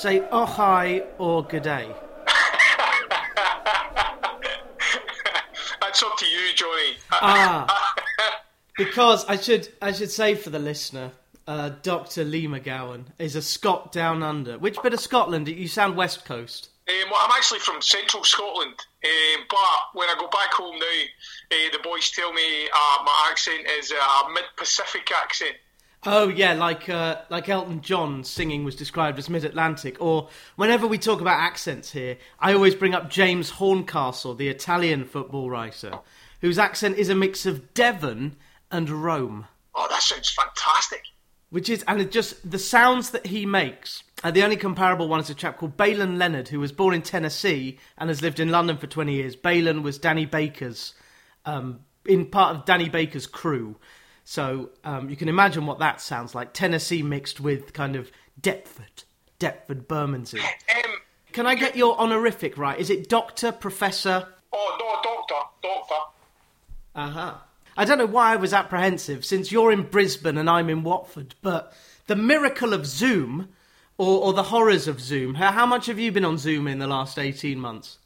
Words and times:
say 0.00 0.26
oh 0.32 0.46
hi 0.46 1.02
or 1.18 1.44
good 1.44 1.62
day? 1.62 1.86
That's 5.82 6.02
up 6.02 6.16
to 6.16 6.26
you, 6.26 6.54
Johnny. 6.54 6.96
Ah, 7.22 7.66
because 8.78 9.26
I 9.26 9.36
should 9.36 9.68
I 9.82 9.92
should 9.92 10.10
say 10.10 10.34
for 10.34 10.48
the 10.48 10.58
listener, 10.58 11.10
uh, 11.46 11.72
Doctor 11.82 12.24
Lee 12.24 12.46
McGowan 12.46 13.04
is 13.18 13.36
a 13.36 13.42
Scot 13.42 13.92
down 13.92 14.22
under. 14.22 14.58
Which 14.58 14.82
bit 14.82 14.94
of 14.94 15.00
Scotland? 15.00 15.48
You 15.48 15.68
sound 15.68 15.96
West 15.98 16.24
Coast. 16.24 16.70
Um, 16.88 17.10
well, 17.10 17.20
I'm 17.22 17.32
actually 17.36 17.58
from 17.58 17.82
central 17.82 18.24
Scotland, 18.24 18.76
um, 19.04 19.44
but 19.50 19.80
when 19.92 20.08
I 20.08 20.14
go 20.18 20.28
back 20.28 20.54
home 20.54 20.78
now, 20.78 20.86
uh, 21.52 21.70
the 21.72 21.78
boys 21.82 22.10
tell 22.10 22.32
me 22.32 22.68
uh, 22.74 23.02
my 23.04 23.28
accent 23.30 23.66
is 23.78 23.90
a 23.90 24.32
mid-Pacific 24.32 25.10
accent. 25.22 25.56
Oh 26.06 26.28
yeah, 26.28 26.54
like 26.54 26.88
uh, 26.88 27.18
like 27.28 27.48
Elton 27.48 27.82
John 27.82 28.24
singing 28.24 28.64
was 28.64 28.74
described 28.74 29.18
as 29.18 29.28
mid-Atlantic. 29.28 30.00
Or 30.00 30.28
whenever 30.56 30.86
we 30.86 30.96
talk 30.96 31.20
about 31.20 31.38
accents 31.38 31.92
here, 31.92 32.16
I 32.38 32.54
always 32.54 32.74
bring 32.74 32.94
up 32.94 33.10
James 33.10 33.50
Horncastle, 33.50 34.34
the 34.34 34.48
Italian 34.48 35.04
football 35.04 35.50
writer, 35.50 35.98
whose 36.40 36.58
accent 36.58 36.96
is 36.96 37.10
a 37.10 37.14
mix 37.14 37.44
of 37.44 37.74
Devon 37.74 38.36
and 38.70 38.88
Rome. 38.88 39.46
Oh, 39.74 39.86
that 39.90 40.02
sounds 40.02 40.30
fantastic. 40.30 41.02
Which 41.50 41.68
is, 41.68 41.84
and 41.86 42.00
it 42.00 42.12
just 42.12 42.48
the 42.48 42.58
sounds 42.58 43.10
that 43.10 43.26
he 43.26 43.44
makes. 43.44 44.02
Uh, 44.22 44.30
the 44.30 44.44
only 44.44 44.56
comparable 44.56 45.08
one 45.08 45.20
is 45.20 45.30
a 45.30 45.34
chap 45.34 45.58
called 45.58 45.76
Baylen 45.76 46.16
Leonard, 46.16 46.48
who 46.48 46.60
was 46.60 46.72
born 46.72 46.94
in 46.94 47.02
Tennessee 47.02 47.78
and 47.98 48.08
has 48.08 48.22
lived 48.22 48.40
in 48.40 48.50
London 48.50 48.76
for 48.76 48.86
20 48.86 49.12
years. 49.12 49.36
Baylen 49.36 49.82
was 49.82 49.98
Danny 49.98 50.26
Baker's, 50.26 50.94
um, 51.44 51.80
in 52.06 52.26
part 52.26 52.56
of 52.56 52.64
Danny 52.64 52.88
Baker's 52.88 53.26
crew. 53.26 53.76
So 54.30 54.70
um, 54.84 55.10
you 55.10 55.16
can 55.16 55.28
imagine 55.28 55.66
what 55.66 55.80
that 55.80 56.00
sounds 56.00 56.36
like. 56.36 56.52
Tennessee 56.52 57.02
mixed 57.02 57.40
with 57.40 57.72
kind 57.72 57.96
of 57.96 58.12
Deptford, 58.40 59.02
Deptford, 59.40 59.88
Bermondsey. 59.88 60.38
Um, 60.38 60.92
Can 61.32 61.46
I 61.46 61.56
get 61.56 61.74
your 61.74 61.98
honorific 61.98 62.56
right? 62.56 62.78
Is 62.78 62.90
it 62.90 63.08
Doctor, 63.08 63.50
Professor? 63.50 64.28
oh, 64.52 64.76
no, 64.78 65.10
doctor, 65.10 65.48
doctor. 65.60 65.94
Uh 66.94 67.10
huh. 67.10 67.34
I 67.76 67.84
don't 67.84 67.98
know 67.98 68.06
why 68.06 68.32
I 68.32 68.36
was 68.36 68.54
apprehensive 68.54 69.24
since 69.24 69.50
you're 69.50 69.72
in 69.72 69.82
Brisbane 69.82 70.38
and 70.38 70.48
I'm 70.48 70.70
in 70.70 70.84
Watford, 70.84 71.34
but 71.42 71.72
the 72.06 72.14
miracle 72.14 72.72
of 72.72 72.86
Zoom 72.86 73.48
or, 73.98 74.26
or 74.26 74.32
the 74.32 74.44
horrors 74.44 74.86
of 74.86 75.00
Zoom, 75.00 75.34
how, 75.34 75.50
how 75.50 75.66
much 75.66 75.86
have 75.86 75.98
you 75.98 76.12
been 76.12 76.24
on 76.24 76.38
Zoom 76.38 76.68
in 76.68 76.78
the 76.78 76.86
last 76.86 77.18
18 77.18 77.58
months? 77.58 77.98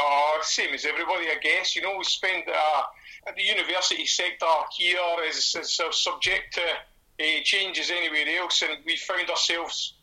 Oh, 0.00 0.40
same 0.42 0.74
as 0.74 0.84
everybody, 0.84 1.26
I 1.26 1.36
guess. 1.40 1.76
You 1.76 1.82
know, 1.82 1.96
we 1.96 2.02
spend 2.02 2.42
uh, 2.48 2.82
the 3.36 3.42
university 3.42 4.06
sector 4.06 4.46
here 4.76 4.98
is, 5.28 5.56
is 5.58 5.80
subject 5.92 6.54
to 6.54 6.60
uh, 6.60 7.40
changes 7.44 7.90
anywhere 7.90 8.40
else, 8.40 8.62
and 8.62 8.78
we 8.84 8.96
found 8.96 9.28
ourselves. 9.30 9.94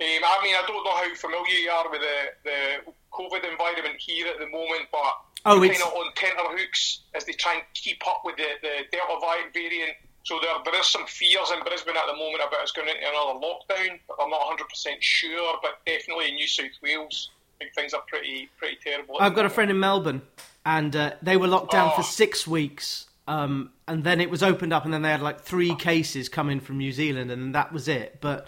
Um, 0.00 0.06
I 0.06 0.40
mean, 0.42 0.54
I 0.54 0.64
don't 0.66 0.84
know 0.84 0.96
how 0.96 1.14
familiar 1.14 1.54
you 1.54 1.70
are 1.70 1.90
with 1.90 2.00
the, 2.00 2.50
the 2.50 2.92
COVID 3.12 3.48
environment 3.50 3.96
here 3.98 4.26
at 4.26 4.38
the 4.38 4.48
moment, 4.48 4.88
but 4.90 5.14
Oh, 5.46 5.60
we're 5.60 5.70
kind 5.72 5.82
of 5.82 5.92
on 5.92 6.12
tenterhooks 6.14 7.00
as 7.14 7.26
they 7.26 7.32
try 7.32 7.54
and 7.54 7.62
keep 7.74 8.06
up 8.08 8.22
with 8.24 8.36
the, 8.36 8.46
the 8.62 8.84
Delta 8.90 9.20
variant. 9.52 9.92
So 10.22 10.38
there, 10.40 10.54
there 10.64 10.80
is 10.80 10.86
some 10.86 11.06
fears 11.06 11.52
in 11.54 11.62
Brisbane 11.62 11.96
at 11.96 12.06
the 12.06 12.16
moment 12.16 12.40
about 12.46 12.62
us 12.62 12.72
going 12.72 12.88
into 12.88 13.00
another 13.02 13.38
lockdown. 13.38 14.00
I'm 14.22 14.30
not 14.30 14.40
100% 14.40 14.60
sure, 15.00 15.58
but 15.60 15.84
definitely 15.84 16.30
in 16.30 16.36
New 16.36 16.46
South 16.46 16.72
Wales, 16.82 17.30
I 17.60 17.64
think 17.64 17.74
things 17.74 17.92
are 17.92 18.00
pretty 18.08 18.48
pretty 18.58 18.78
terrible. 18.82 19.16
I've 19.20 19.34
got 19.34 19.44
a 19.44 19.50
friend 19.50 19.70
in 19.70 19.78
Melbourne, 19.78 20.22
and 20.64 20.94
uh, 20.96 21.12
they 21.22 21.36
were 21.36 21.48
locked 21.48 21.72
down 21.72 21.90
for 21.90 22.00
Oh. 22.00 22.04
six 22.04 22.46
weeks, 22.46 23.06
um, 23.28 23.70
and 23.88 24.04
then 24.04 24.20
it 24.20 24.30
was 24.30 24.42
opened 24.42 24.72
up, 24.72 24.84
and 24.84 24.92
then 24.94 25.02
they 25.02 25.10
had 25.10 25.22
like 25.22 25.40
three 25.40 25.74
cases 25.74 26.28
come 26.28 26.50
in 26.50 26.60
from 26.60 26.78
New 26.78 26.92
Zealand, 26.92 27.30
and 27.30 27.54
that 27.54 27.72
was 27.72 27.88
it. 27.88 28.18
But 28.20 28.46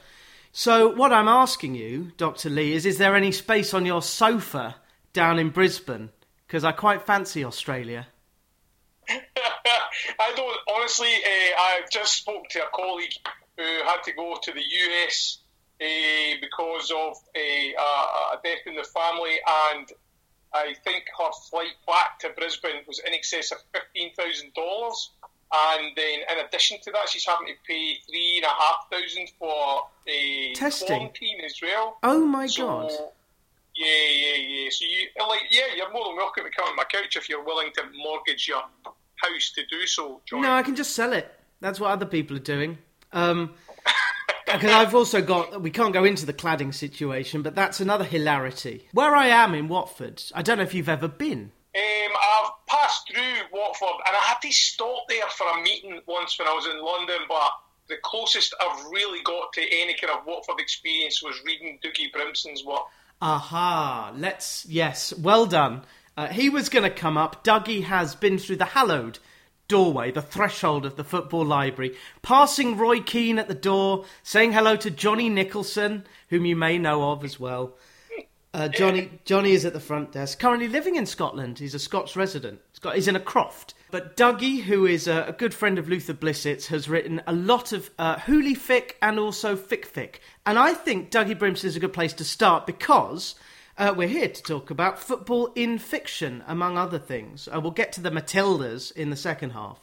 so 0.53 0.89
what 0.89 1.12
I'm 1.12 1.28
asking 1.28 1.75
you, 1.75 2.12
Doctor 2.16 2.49
Lee, 2.50 2.72
is: 2.72 2.87
is 2.87 2.99
there 2.99 3.15
any 3.15 3.32
space 3.32 3.75
on 3.75 3.84
your 3.87 4.03
sofa 4.03 4.76
down 5.12 5.38
in 5.38 5.50
Brisbane? 5.50 6.10
Because 6.47 6.65
I 6.65 6.72
quite 6.72 7.05
fancy 7.06 7.44
Australia. 7.44 8.06
I 9.09 10.32
don't 10.34 10.59
honestly. 10.75 11.09
Uh, 11.09 11.55
I 11.59 11.81
just 11.91 12.15
spoke 12.16 12.49
to 12.50 12.60
a 12.62 12.69
colleague 12.75 13.12
who 13.56 13.65
had 13.84 14.03
to 14.05 14.12
go 14.12 14.37
to 14.43 14.53
the 14.53 14.60
US 14.62 15.38
uh, 15.81 16.37
because 16.41 16.91
of 16.91 17.16
a, 17.37 17.75
a 18.32 18.38
death 18.44 18.60
in 18.66 18.75
the 18.76 18.84
family, 18.84 19.37
and 19.72 19.88
I 20.56 20.75
think 20.84 21.05
her 21.19 21.31
flight 21.50 21.75
back 21.87 22.19
to 22.21 22.31
Brisbane 22.31 22.83
was 22.87 23.00
in 23.06 23.12
excess 23.15 23.53
of 23.53 23.59
fifteen 23.72 24.12
thousand 24.15 24.55
dollars. 24.55 25.11
And 25.55 25.93
then, 25.97 26.21
in 26.33 26.44
addition 26.44 26.78
to 26.83 26.91
that, 26.91 27.09
she's 27.09 27.25
having 27.25 27.47
to 27.47 27.53
pay 27.69 27.99
three 28.09 28.39
and 28.39 28.44
a 28.44 28.49
half 28.49 28.91
thousand 28.91 29.28
for 29.39 29.83
a 30.09 30.53
Testing? 30.55 30.87
quarantine 30.89 31.41
as 31.44 31.55
well. 31.62 31.99
Oh 32.03 32.27
my 32.27 32.47
So, 32.47 32.67
god! 32.67 32.91
Yeah, 33.77 33.87
yeah, 34.11 34.34
yeah. 34.49 34.69
So 34.71 34.84
you 34.84 35.09
like, 35.28 35.43
yeah, 35.50 35.62
you're 35.77 35.93
more 35.93 36.05
than 36.06 36.17
welcome 36.17 36.44
to 36.44 36.50
come 36.50 36.69
on 36.69 36.77
my 36.77 36.84
couch 36.84 37.17
if 37.17 37.28
you're 37.28 37.44
willing 37.44 37.71
to 37.75 37.83
mortgage 37.97 38.49
your 38.49 38.62
house 39.17 39.53
to 39.55 39.65
do 39.67 39.87
so, 39.87 40.21
John. 40.27 40.43
No, 40.43 40.50
I 40.53 40.62
can 40.62 40.75
just 40.75 40.94
sell 40.97 41.12
it. 41.12 41.33
That's 41.61 41.78
what 41.78 41.91
other 41.91 42.06
people 42.06 42.37
are 42.37 42.41
doing. 42.41 42.78
Um, 43.12 43.55
because 44.47 44.71
I've 44.71 44.95
also 44.95 45.21
got. 45.21 45.61
We 45.61 45.71
can't 45.71 45.93
go 45.93 46.05
into 46.05 46.25
the 46.25 46.33
cladding 46.33 46.73
situation, 46.73 47.43
but 47.43 47.55
that's 47.55 47.81
another 47.81 48.05
hilarity. 48.05 48.89
Where 48.93 49.15
I 49.15 49.27
am 49.27 49.55
in 49.55 49.69
Watford, 49.69 50.23
I 50.34 50.43
don't 50.43 50.59
know 50.59 50.65
if 50.65 50.75
you've 50.75 50.89
ever 50.89 51.09
been. 51.09 51.53
Um, 51.77 52.12
I've 52.17 52.51
passed 52.67 53.11
through 53.12 53.23
Watford 53.53 54.01
and 54.06 54.17
I 54.17 54.21
had 54.21 54.41
to 54.43 54.51
stop 54.51 55.09
there 55.11 55.29
for 55.29 55.47
a 55.47 55.62
meeting 55.62 56.01
once 56.06 56.39
when 56.39 56.49
I 56.49 56.53
was 56.53 56.67
in 56.67 56.83
London, 56.83 57.27
but 57.29 57.51
the 57.89 57.97
closest 58.03 58.55
I've 58.61 58.87
really 58.87 59.23
got 59.23 59.53
to 59.55 59.61
any 59.61 59.95
kind 59.95 60.19
of 60.19 60.25
Watford 60.27 60.59
experience 60.59 61.23
was 61.23 61.39
reading 61.45 61.79
Dougie 61.85 62.11
Brimson's 62.12 62.65
work. 62.65 62.83
Aha, 63.21 64.12
let's. 64.17 64.65
Yes, 64.67 65.12
well 65.19 65.47
done. 65.47 65.83
Uh, 66.17 66.29
he 66.29 66.49
was 66.49 66.71
going 66.71 66.83
to 66.83 66.91
come 66.91 67.19
up. 67.19 67.45
Dougie 67.45 67.85
has 67.85 68.15
been 68.15 68.39
through 68.39 68.56
the 68.56 68.65
hallowed 68.65 69.19
doorway, 69.69 70.10
the 70.10 70.22
threshold 70.22 70.87
of 70.87 70.97
the 70.97 71.04
football 71.04 71.44
library, 71.44 71.97
passing 72.22 72.77
Roy 72.77 73.00
Keane 73.00 73.38
at 73.38 73.49
the 73.49 73.54
door, 73.54 74.04
saying 74.22 74.53
hello 74.53 74.77
to 74.77 74.91
Johnny 74.91 75.28
Nicholson, 75.28 76.04
whom 76.28 76.47
you 76.47 76.56
may 76.56 76.78
know 76.78 77.10
of 77.10 77.25
as 77.25 77.41
well. 77.41 77.75
Uh, 78.55 78.69
Johnny 78.69 79.10
Johnny 79.26 79.53
is 79.53 79.66
at 79.66 79.75
the 79.75 79.81
front 79.81 80.12
desk, 80.12 80.38
currently 80.38 80.66
living 80.66 80.97
in 80.97 81.05
Scotland. 81.05 81.59
He's 81.59 81.75
a 81.75 81.78
Scots 81.78 82.16
resident. 82.16 82.60
He's, 82.94 83.06
in 83.06 83.15
a 83.15 83.21
croft. 83.21 83.75
But 83.91 84.16
Dougie, 84.16 84.62
who 84.62 84.87
is 84.87 85.06
a, 85.06 85.25
a 85.25 85.32
good 85.32 85.53
friend 85.53 85.78
of 85.78 85.91
Luther 85.91 86.15
Blissett, 86.15 86.66
has 86.69 86.88
written 86.88 87.21
a 87.26 87.34
lot 87.34 87.72
of 87.72 87.91
uh, 87.99 88.19
hooly 88.21 88.55
fic 88.55 88.93
and 89.03 89.19
also 89.19 89.56
fic 89.56 89.87
fic. 89.87 90.16
And 90.47 90.59
I 90.59 90.72
think 90.72 91.10
Dougie 91.10 91.38
Brimson 91.38 91.66
is 91.66 91.76
a 91.76 91.81
good 91.81 91.93
place 91.93 92.15
to 92.15 92.25
start 92.25 92.66
because 92.66 93.34
uh, 93.78 93.94
we're 93.97 94.09
here 94.09 94.28
to 94.28 94.42
talk 94.42 94.70
about 94.70 94.98
football 94.98 95.53
in 95.54 95.78
fiction, 95.78 96.42
among 96.47 96.78
other 96.78 96.98
things. 96.98 97.48
Uh, 97.53 97.60
we'll 97.60 97.70
get 97.70 97.92
to 97.92 98.00
the 98.00 98.10
Matildas 98.10 98.91
in 98.92 99.10
the 99.10 99.16
second 99.16 99.50
half. 99.50 99.81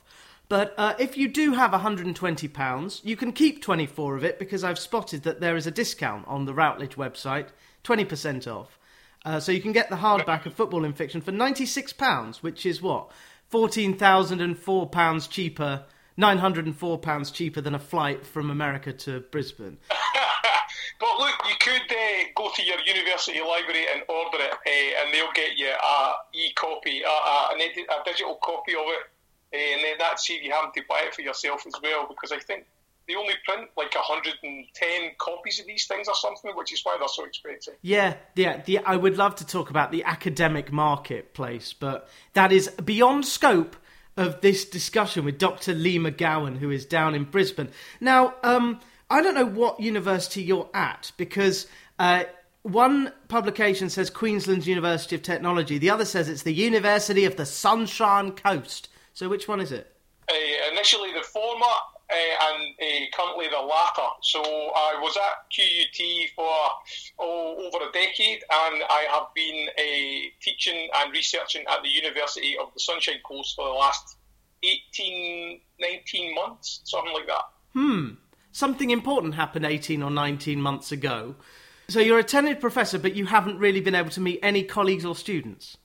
But 0.49 0.73
uh, 0.77 0.93
if 0.99 1.17
you 1.17 1.27
do 1.27 1.53
have 1.53 1.71
£120, 1.71 3.05
you 3.05 3.15
can 3.15 3.31
keep 3.31 3.61
24 3.61 4.17
of 4.17 4.23
it 4.23 4.39
because 4.39 4.63
I've 4.63 4.79
spotted 4.79 5.23
that 5.23 5.39
there 5.39 5.55
is 5.55 5.67
a 5.67 5.71
discount 5.71 6.27
on 6.27 6.45
the 6.45 6.53
Routledge 6.53 6.95
website, 6.95 7.47
20% 7.83 8.47
off. 8.47 8.79
Uh, 9.25 9.39
so 9.39 9.51
you 9.51 9.61
can 9.61 9.71
get 9.71 9.89
the 9.89 9.95
hardback 9.97 10.45
of 10.45 10.53
Football 10.53 10.83
in 10.83 10.93
Fiction 10.93 11.21
for 11.21 11.31
£96, 11.31 12.37
which 12.37 12.65
is 12.65 12.81
what? 12.81 13.11
£14,004 13.51 15.29
cheaper, 15.29 15.85
£904 16.19 17.33
cheaper 17.33 17.61
than 17.61 17.75
a 17.75 17.79
flight 17.79 18.25
from 18.25 18.49
America 18.49 18.91
to 18.91 19.21
Brisbane. 19.21 19.77
But 20.99 21.19
look, 21.19 21.35
you 21.47 21.55
could 21.59 21.91
uh, 21.91 22.23
go 22.35 22.51
to 22.55 22.63
your 22.63 22.79
university 22.85 23.39
library 23.39 23.85
and 23.93 24.03
order 24.07 24.37
it, 24.39 24.53
uh, 24.53 25.01
and 25.03 25.13
they'll 25.13 25.33
get 25.33 25.57
you 25.57 25.69
a 25.69 26.13
e-copy, 26.33 27.01
a, 27.03 27.07
a, 27.07 27.55
edi- 27.57 27.87
a 27.89 28.03
digital 28.05 28.39
copy 28.41 28.73
of 28.73 28.85
it, 28.87 29.03
uh, 29.53 29.73
and 29.75 29.83
then 29.83 29.95
that 29.99 30.19
saves 30.19 30.43
you 30.43 30.51
having 30.51 30.71
to 30.75 30.81
buy 30.87 31.01
it 31.05 31.13
for 31.13 31.21
yourself 31.21 31.65
as 31.67 31.73
well. 31.81 32.07
Because 32.07 32.31
I 32.31 32.39
think 32.39 32.65
they 33.07 33.15
only 33.15 33.33
print 33.45 33.69
like 33.75 33.93
110 33.93 35.11
copies 35.17 35.59
of 35.59 35.65
these 35.65 35.85
things 35.87 36.07
or 36.07 36.15
something, 36.15 36.51
which 36.55 36.71
is 36.71 36.81
why 36.83 36.95
they're 36.97 37.07
so 37.07 37.25
expensive. 37.25 37.75
Yeah, 37.81 38.15
yeah, 38.35 38.61
the, 38.63 38.79
I 38.79 38.95
would 38.95 39.17
love 39.17 39.35
to 39.37 39.45
talk 39.45 39.69
about 39.69 39.91
the 39.91 40.03
academic 40.03 40.71
marketplace, 40.71 41.73
but 41.73 42.07
that 42.33 42.51
is 42.51 42.69
beyond 42.69 43.25
scope 43.25 43.75
of 44.15 44.41
this 44.41 44.65
discussion 44.65 45.25
with 45.25 45.37
Dr. 45.37 45.73
Lee 45.73 45.97
McGowan, 45.97 46.57
who 46.57 46.69
is 46.69 46.85
down 46.85 47.15
in 47.15 47.23
Brisbane. 47.25 47.69
Now, 47.99 48.35
um, 48.43 48.79
I 49.09 49.21
don't 49.21 49.35
know 49.35 49.45
what 49.45 49.79
university 49.79 50.41
you're 50.41 50.69
at 50.73 51.11
because 51.17 51.67
uh, 51.99 52.23
one 52.63 53.11
publication 53.27 53.89
says 53.89 54.09
Queensland's 54.09 54.67
University 54.67 55.15
of 55.15 55.21
Technology, 55.21 55.77
the 55.77 55.89
other 55.89 56.05
says 56.05 56.29
it's 56.29 56.43
the 56.43 56.53
University 56.53 57.25
of 57.25 57.35
the 57.35 57.45
Sunshine 57.45 58.31
Coast. 58.31 58.89
So, 59.13 59.29
which 59.29 59.47
one 59.47 59.59
is 59.59 59.71
it? 59.71 59.95
Uh, 60.29 60.71
initially 60.71 61.13
the 61.13 61.21
former 61.21 61.65
uh, 62.09 62.53
and 62.53 62.73
uh, 62.81 63.17
currently 63.17 63.47
the 63.47 63.59
latter. 63.59 64.09
So 64.21 64.41
I 64.41 64.99
was 65.01 65.17
at 65.17 65.49
QUT 65.51 66.29
for 66.35 66.55
oh, 67.19 67.67
over 67.67 67.89
a 67.89 67.91
decade 67.91 68.43
and 68.49 68.83
I 68.89 69.07
have 69.11 69.33
been 69.35 69.69
uh, 69.77 70.29
teaching 70.41 70.89
and 70.95 71.11
researching 71.11 71.63
at 71.69 71.83
the 71.83 71.89
University 71.89 72.57
of 72.57 72.73
the 72.73 72.79
Sunshine 72.79 73.19
Coast 73.25 73.55
for 73.55 73.65
the 73.65 73.73
last 73.73 74.17
18, 74.63 75.59
19 75.79 76.35
months, 76.35 76.81
something 76.85 77.13
like 77.13 77.27
that. 77.27 77.43
Something 78.53 78.91
important 78.91 79.35
happened 79.35 79.65
18 79.65 80.01
or 80.01 80.09
19 80.09 80.61
months 80.61 80.93
ago. 80.93 81.35
So 81.89 81.99
you're 81.99 82.19
a 82.19 82.23
tenured 82.23 82.61
professor, 82.61 82.97
but 82.97 83.13
you 83.13 83.25
haven't 83.25 83.57
really 83.59 83.81
been 83.81 83.95
able 83.95 84.11
to 84.11 84.21
meet 84.21 84.39
any 84.41 84.63
colleagues 84.63 85.03
or 85.03 85.15
students. 85.15 85.75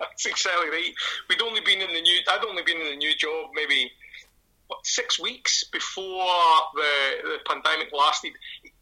That's 0.00 0.24
exactly 0.24 0.70
right. 0.70 0.94
We'd 1.28 1.42
only 1.42 1.60
been 1.60 1.82
in 1.82 1.92
the 1.92 2.00
new. 2.00 2.20
I'd 2.30 2.44
only 2.44 2.62
been 2.62 2.80
in 2.80 2.86
the 2.86 2.96
new 2.96 3.14
job 3.14 3.50
maybe 3.54 3.90
what, 4.68 4.86
six 4.86 5.20
weeks 5.20 5.64
before 5.64 6.26
the, 6.74 6.90
the 7.22 7.38
pandemic 7.44 7.92
lasted. 7.92 8.32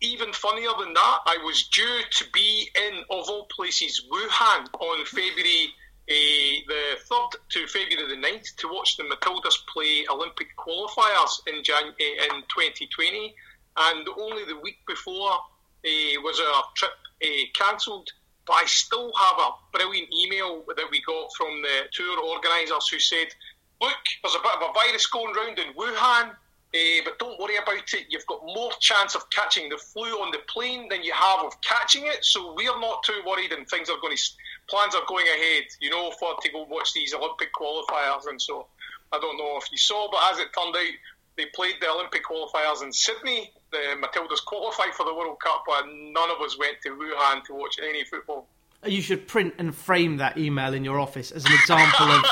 Even 0.00 0.33
funnier 0.33 0.71
than 0.79 0.95
that, 0.95 1.19
I 1.27 1.38
was 1.45 1.69
due 1.69 2.00
to 2.11 2.25
be 2.33 2.69
in, 2.87 2.99
of 3.11 3.29
all 3.29 3.47
places, 3.47 4.06
Wuhan 4.11 4.69
on 4.79 5.05
February 5.06 5.75
uh, 6.10 6.54
the 6.69 6.99
3rd 7.10 7.31
to 7.50 7.66
February 7.69 8.08
the 8.08 8.20
9th 8.20 8.56
to 8.56 8.69
watch 8.69 8.96
the 8.96 9.04
Matildas 9.04 9.54
play 9.72 10.04
Olympic 10.10 10.49
qualifiers 10.56 11.40
in, 11.46 11.62
Jan- 11.62 11.94
uh, 12.00 12.34
in 12.34 12.43
2020. 12.43 13.34
And 13.76 14.06
only 14.19 14.44
the 14.44 14.58
week 14.58 14.78
before 14.87 15.31
uh, 15.31 16.20
was 16.22 16.40
our 16.40 16.64
trip 16.75 16.90
cancelled. 17.54 18.08
But 18.46 18.54
I 18.54 18.64
still 18.66 19.12
have 19.16 19.38
a 19.38 19.50
brilliant 19.72 20.08
email 20.12 20.64
that 20.66 20.87
we 20.90 21.00
got 21.02 21.32
from 21.37 21.62
the 21.62 21.82
tour 21.93 22.19
organisers 22.20 22.88
who 22.88 22.99
said, 22.99 23.28
look, 23.81 23.96
there's 24.22 24.34
a 24.34 24.38
bit 24.38 24.52
of 24.56 24.70
a 24.70 24.72
virus 24.72 25.06
going 25.06 25.34
around 25.37 25.58
in 25.58 25.72
Wuhan, 25.75 26.31
uh, 26.31 27.02
but 27.04 27.19
don't 27.19 27.38
worry 27.38 27.56
about 27.56 27.93
it. 27.93 28.06
You've 28.08 28.26
got 28.26 28.40
more 28.44 28.72
chance 28.81 29.14
of 29.14 29.28
catching 29.31 29.69
the 29.69 29.76
flu 29.76 30.08
on 30.22 30.32
the 30.32 30.40
plane 30.49 30.88
than 30.88 31.02
you 31.02 31.12
have 31.12 31.44
of 31.44 31.60
catching 31.60 32.06
it, 32.06 32.25
so 32.25 32.54
we're 32.56 32.78
not 32.81 33.02
too 33.04 33.20
worried, 33.26 33.52
and 33.52 33.69
things 33.69 33.90
are 33.90 34.00
going 34.00 34.16
to 34.16 34.22
plans 34.73 34.95
are 34.95 35.03
going 35.07 35.27
ahead. 35.27 35.65
You 35.81 35.91
know, 35.91 36.11
for 36.19 36.35
to 36.41 36.49
go 36.51 36.67
watch 36.69 36.95
these 36.95 37.13
Olympic 37.13 37.53
qualifiers, 37.53 38.27
and 38.27 38.41
so 38.41 38.67
I 39.13 39.19
don't 39.19 39.37
know 39.37 39.59
if 39.59 39.71
you 39.71 39.77
saw, 39.77 40.09
but 40.11 40.33
as 40.33 40.39
it 40.39 40.49
turned 40.59 40.75
out, 40.75 40.95
they 41.37 41.47
played 41.55 41.75
the 41.81 41.91
Olympic 41.91 42.25
qualifiers 42.25 42.83
in 42.83 42.93
Sydney. 42.93 43.53
The 43.71 43.97
Matildas 44.01 44.45
qualified 44.45 44.95
for 44.95 45.05
the 45.05 45.15
World 45.15 45.39
Cup, 45.41 45.65
but 45.67 45.87
none 45.87 46.31
of 46.31 46.41
us 46.41 46.59
went 46.59 46.79
to 46.83 46.91
Wuhan 46.91 47.45
to 47.45 47.55
watch 47.55 47.79
any 47.83 48.05
football. 48.05 48.47
You 48.85 49.01
should 49.01 49.29
print 49.29 49.55
and 49.59 49.75
frame 49.75 50.17
that 50.17 50.39
email 50.39 50.75
in 50.75 50.85
your 50.85 50.99
office 50.99 51.31
as 51.31 51.45
an 51.45 51.53
example 51.53 52.07
of 52.07 52.25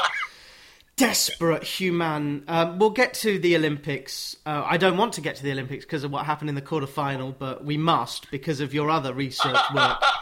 desperate 0.96 1.62
human. 1.62 2.44
Um, 2.48 2.78
we'll 2.78 2.90
get 2.90 3.14
to 3.14 3.38
the 3.38 3.56
Olympics. 3.56 4.36
Uh, 4.44 4.64
I 4.66 4.76
don't 4.76 4.96
want 4.96 5.14
to 5.14 5.20
get 5.20 5.36
to 5.36 5.42
the 5.42 5.52
Olympics 5.52 5.84
because 5.84 6.04
of 6.04 6.10
what 6.10 6.26
happened 6.26 6.50
in 6.50 6.56
the 6.56 6.62
quarterfinal, 6.62 7.34
but 7.38 7.64
we 7.64 7.76
must 7.78 8.30
because 8.30 8.60
of 8.60 8.74
your 8.74 8.90
other 8.90 9.14
research 9.14 9.60
work. 9.74 10.02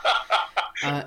Uh, 0.80 1.02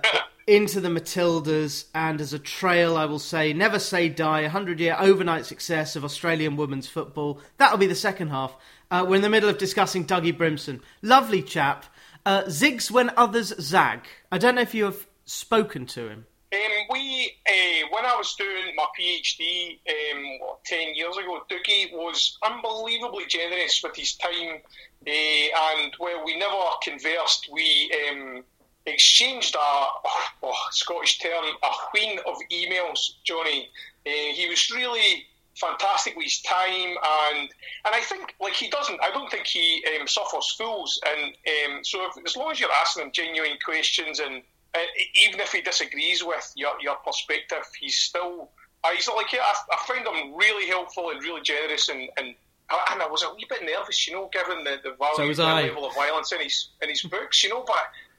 into 0.48 0.82
the 0.82 0.90
Matildas, 0.90 1.86
and 1.94 2.20
as 2.20 2.34
a 2.34 2.40
trail, 2.40 2.98
I 2.98 3.06
will 3.06 3.20
say, 3.20 3.54
never 3.54 3.80
say 3.80 4.10
die. 4.10 4.42
A 4.42 4.50
hundred-year 4.50 4.98
overnight 5.00 5.46
success 5.46 5.96
of 5.96 6.04
Australian 6.04 6.58
women's 6.58 6.88
football. 6.88 7.40
That'll 7.58 7.78
be 7.78 7.88
the 7.88 7.96
second 7.96 8.30
half. 8.30 8.56
Uh, 8.90 9.06
we're 9.08 9.16
in 9.16 9.22
the 9.22 9.30
middle 9.30 9.50
of 9.50 9.58
discussing 9.58 10.06
Dougie 10.06 10.38
Brimson. 10.38 10.82
Lovely 11.02 11.42
chap. 11.42 11.86
Uh, 12.26 12.44
zigs 12.44 12.92
when 12.92 13.12
others 13.16 13.54
zag. 13.60 14.02
I 14.32 14.38
don't 14.38 14.56
know 14.56 14.62
if 14.62 14.76
you 14.76 14.86
have 14.86 15.08
spoken 15.26 15.86
to 15.88 16.10
him. 16.10 16.26
Um, 16.54 16.60
we, 16.90 17.32
uh, 17.48 17.88
when 17.92 18.06
I 18.06 18.16
was 18.18 18.36
doing 18.36 18.76
my 18.76 18.86
PhD 19.00 19.80
um, 19.90 20.40
what, 20.42 20.66
10 20.66 20.96
years 20.96 21.16
ago, 21.16 21.42
Dougie 21.50 21.94
was 21.94 22.38
unbelievably 22.46 23.26
generous 23.30 23.82
with 23.82 23.96
his 23.96 24.16
time. 24.16 24.60
Uh, 25.08 25.12
and 25.12 25.94
well, 25.98 26.26
we 26.26 26.38
never 26.38 26.56
conversed. 26.84 27.48
We 27.52 27.90
um, 28.10 28.44
exchanged 28.86 29.56
a 29.56 29.60
oh, 29.60 30.54
Scottish 30.72 31.20
term, 31.20 31.46
a 31.64 31.70
queen 31.90 32.20
of 32.28 32.38
emails, 32.52 33.12
Johnny. 33.24 33.70
Uh, 34.06 34.34
he 34.34 34.48
was 34.50 34.72
really 34.72 35.26
fantastic 35.56 36.16
with 36.16 36.26
his 36.26 36.42
time, 36.42 36.98
and 37.36 37.50
and 37.86 37.96
I 37.96 38.02
think 38.02 38.36
like 38.40 38.54
he 38.54 38.70
doesn't. 38.70 39.00
I 39.02 39.12
don't 39.12 39.30
think 39.30 39.48
he 39.48 39.86
um, 40.00 40.08
suffers 40.08 40.56
fools, 40.58 41.00
and 41.06 41.34
um, 41.76 41.84
so 41.84 42.06
if, 42.06 42.26
as 42.26 42.36
long 42.36 42.52
as 42.52 42.60
you're 42.60 42.72
asking 42.72 43.06
him 43.06 43.12
genuine 43.12 43.58
questions 43.64 44.20
and 44.20 44.42
uh, 44.74 44.80
even 45.16 45.40
if 45.40 45.52
he 45.52 45.62
disagrees 45.62 46.24
with 46.24 46.52
your, 46.56 46.74
your 46.82 46.96
perspective, 47.06 47.66
he's 47.80 48.00
still 48.00 48.50
uh, 48.84 48.90
he's 48.92 49.08
like 49.08 49.32
yeah, 49.32 49.42
I, 49.42 49.76
I 49.76 49.86
find 49.86 50.08
him 50.08 50.36
really 50.36 50.68
helpful 50.68 51.12
and 51.12 51.22
really 51.22 51.42
generous 51.42 51.90
and, 51.90 52.10
and 52.18 52.36
and 52.92 53.02
I 53.02 53.08
was 53.08 53.24
a 53.24 53.34
wee 53.36 53.46
bit 53.50 53.64
nervous, 53.64 54.08
you 54.08 54.14
know, 54.14 54.30
given 54.32 54.64
the, 54.64 54.78
the 54.84 54.96
value 54.96 55.34
so 55.34 55.44
the 55.44 55.56
level 55.68 55.86
of 55.86 55.94
violence 55.94 56.32
in 56.32 56.40
his 56.40 56.70
in 56.82 56.90
his 56.90 57.02
books, 57.02 57.44
you 57.44 57.50
know. 57.50 57.64
But 57.68 57.76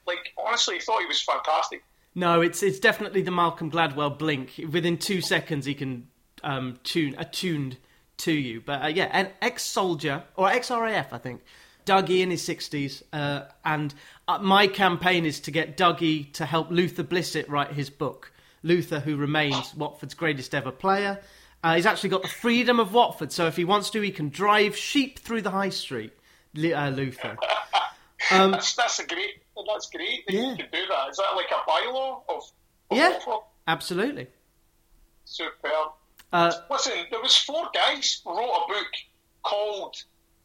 like 0.07 0.33
honestly, 0.37 0.75
I 0.75 0.79
thought 0.79 1.01
he 1.01 1.07
was 1.07 1.21
fantastic. 1.21 1.83
No, 2.15 2.41
it's 2.41 2.61
it's 2.61 2.79
definitely 2.79 3.21
the 3.21 3.31
Malcolm 3.31 3.71
Gladwell 3.71 4.17
blink. 4.17 4.59
Within 4.71 4.97
two 4.97 5.21
seconds, 5.21 5.65
he 5.65 5.73
can 5.73 6.07
um, 6.43 6.79
tune 6.83 7.15
attuned 7.17 7.77
to 8.17 8.31
you. 8.31 8.61
But 8.61 8.83
uh, 8.83 8.87
yeah, 8.87 9.09
an 9.11 9.29
ex-soldier 9.41 10.23
or 10.35 10.49
ex-RAF, 10.49 11.13
I 11.13 11.17
think. 11.17 11.41
Dougie 11.85 12.21
in 12.21 12.31
his 12.31 12.47
60s, 12.47 13.03
uh, 13.11 13.41
and 13.65 13.93
uh, 14.29 14.37
my 14.39 14.67
campaign 14.67 15.25
is 15.25 15.41
to 15.41 15.51
get 15.51 15.75
Dougie 15.75 16.31
to 16.33 16.45
help 16.45 16.71
Luther 16.71 17.03
Blissett 17.03 17.49
write 17.49 17.73
his 17.73 17.89
book. 17.89 18.31
Luther, 18.61 19.01
who 19.01 19.17
remains 19.17 19.75
Watford's 19.75 20.13
greatest 20.13 20.55
ever 20.55 20.71
player. 20.71 21.19
Uh, 21.61 21.75
he's 21.75 21.85
actually 21.85 22.09
got 22.09 22.21
the 22.21 22.29
freedom 22.29 22.79
of 22.79 22.93
Watford, 22.93 23.33
so 23.33 23.47
if 23.47 23.57
he 23.57 23.65
wants 23.65 23.89
to, 23.89 24.01
he 24.01 24.11
can 24.11 24.29
drive 24.29 24.77
sheep 24.77 25.19
through 25.19 25.41
the 25.41 25.51
high 25.51 25.69
street. 25.69 26.13
Uh, 26.55 26.89
Luther. 26.89 27.37
Um, 28.31 28.51
that's, 28.51 28.73
that's 28.75 28.99
a 28.99 29.05
great. 29.05 29.42
That's 29.67 29.89
great 29.89 30.25
that 30.27 30.33
yeah. 30.33 30.51
you 30.51 30.55
can 30.57 30.67
do 30.71 30.85
that. 30.89 31.09
Is 31.09 31.17
that 31.17 31.33
like 31.35 31.51
a 31.51 31.69
bylaw 31.69 32.21
of? 32.29 32.43
of 32.91 32.97
yeah, 32.97 33.19
absolutely. 33.67 34.27
Superb. 35.25 35.93
Uh, 36.31 36.51
Listen, 36.69 36.93
there 37.11 37.21
was 37.21 37.35
four 37.35 37.69
guys 37.73 38.21
wrote 38.25 38.37
a 38.37 38.67
book 38.67 38.87
called 39.43 39.95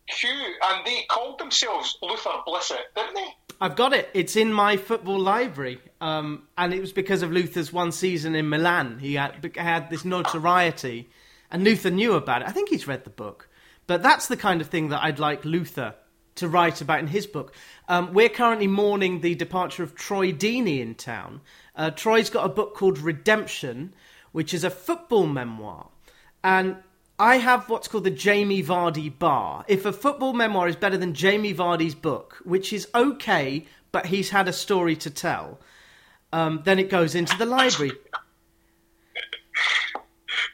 Q, 0.08 0.28
and 0.30 0.86
they 0.86 1.04
called 1.08 1.38
themselves 1.38 1.96
Luther 2.02 2.30
Blissett, 2.46 2.94
didn't 2.94 3.14
they? 3.14 3.26
I've 3.60 3.74
got 3.74 3.92
it. 3.92 4.08
It's 4.14 4.36
in 4.36 4.52
my 4.52 4.76
football 4.76 5.18
library, 5.18 5.80
um, 6.00 6.46
and 6.56 6.72
it 6.72 6.80
was 6.80 6.92
because 6.92 7.22
of 7.22 7.32
Luther's 7.32 7.72
one 7.72 7.90
season 7.90 8.34
in 8.34 8.48
Milan. 8.48 8.98
He 9.00 9.14
had, 9.14 9.50
had 9.56 9.90
this 9.90 10.04
notoriety, 10.04 11.10
and 11.50 11.64
Luther 11.64 11.90
knew 11.90 12.14
about 12.14 12.42
it. 12.42 12.48
I 12.48 12.52
think 12.52 12.68
he's 12.68 12.86
read 12.86 13.04
the 13.04 13.10
book, 13.10 13.48
but 13.86 14.02
that's 14.02 14.28
the 14.28 14.36
kind 14.36 14.60
of 14.60 14.68
thing 14.68 14.90
that 14.90 15.02
I'd 15.02 15.18
like 15.18 15.44
Luther 15.44 15.94
to 16.38 16.48
write 16.48 16.80
about 16.80 17.00
in 17.00 17.06
his 17.06 17.26
book. 17.26 17.54
Um, 17.88 18.12
we're 18.12 18.28
currently 18.28 18.66
mourning 18.66 19.20
the 19.20 19.34
departure 19.34 19.82
of 19.82 19.94
Troy 19.94 20.32
Deeney 20.32 20.80
in 20.80 20.94
town. 20.94 21.40
Uh, 21.76 21.90
Troy's 21.90 22.30
got 22.30 22.46
a 22.46 22.48
book 22.48 22.74
called 22.74 22.98
Redemption, 22.98 23.94
which 24.32 24.52
is 24.52 24.64
a 24.64 24.70
football 24.70 25.26
memoir, 25.26 25.88
and 26.42 26.76
I 27.18 27.38
have 27.38 27.68
what's 27.68 27.88
called 27.88 28.04
the 28.04 28.10
Jamie 28.10 28.62
Vardy 28.62 29.16
bar. 29.16 29.64
If 29.66 29.84
a 29.84 29.92
football 29.92 30.32
memoir 30.32 30.68
is 30.68 30.76
better 30.76 30.96
than 30.96 31.14
Jamie 31.14 31.54
Vardy's 31.54 31.94
book, 31.94 32.40
which 32.44 32.72
is 32.72 32.88
okay, 32.94 33.66
but 33.90 34.06
he's 34.06 34.30
had 34.30 34.46
a 34.46 34.52
story 34.52 34.94
to 34.96 35.10
tell, 35.10 35.58
um, 36.32 36.62
then 36.64 36.78
it 36.78 36.90
goes 36.90 37.14
into 37.14 37.36
the 37.36 37.46
library. 37.46 37.92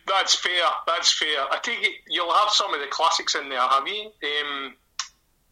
That's 0.06 0.34
fair. 0.34 0.64
That's 0.86 1.12
fair. 1.12 1.40
I 1.50 1.58
think 1.62 1.86
you'll 2.08 2.32
have 2.32 2.50
some 2.50 2.72
of 2.72 2.80
the 2.80 2.86
classics 2.86 3.34
in 3.34 3.48
there, 3.48 3.60
have 3.60 3.86
you? 3.86 4.10
Um, 4.22 4.74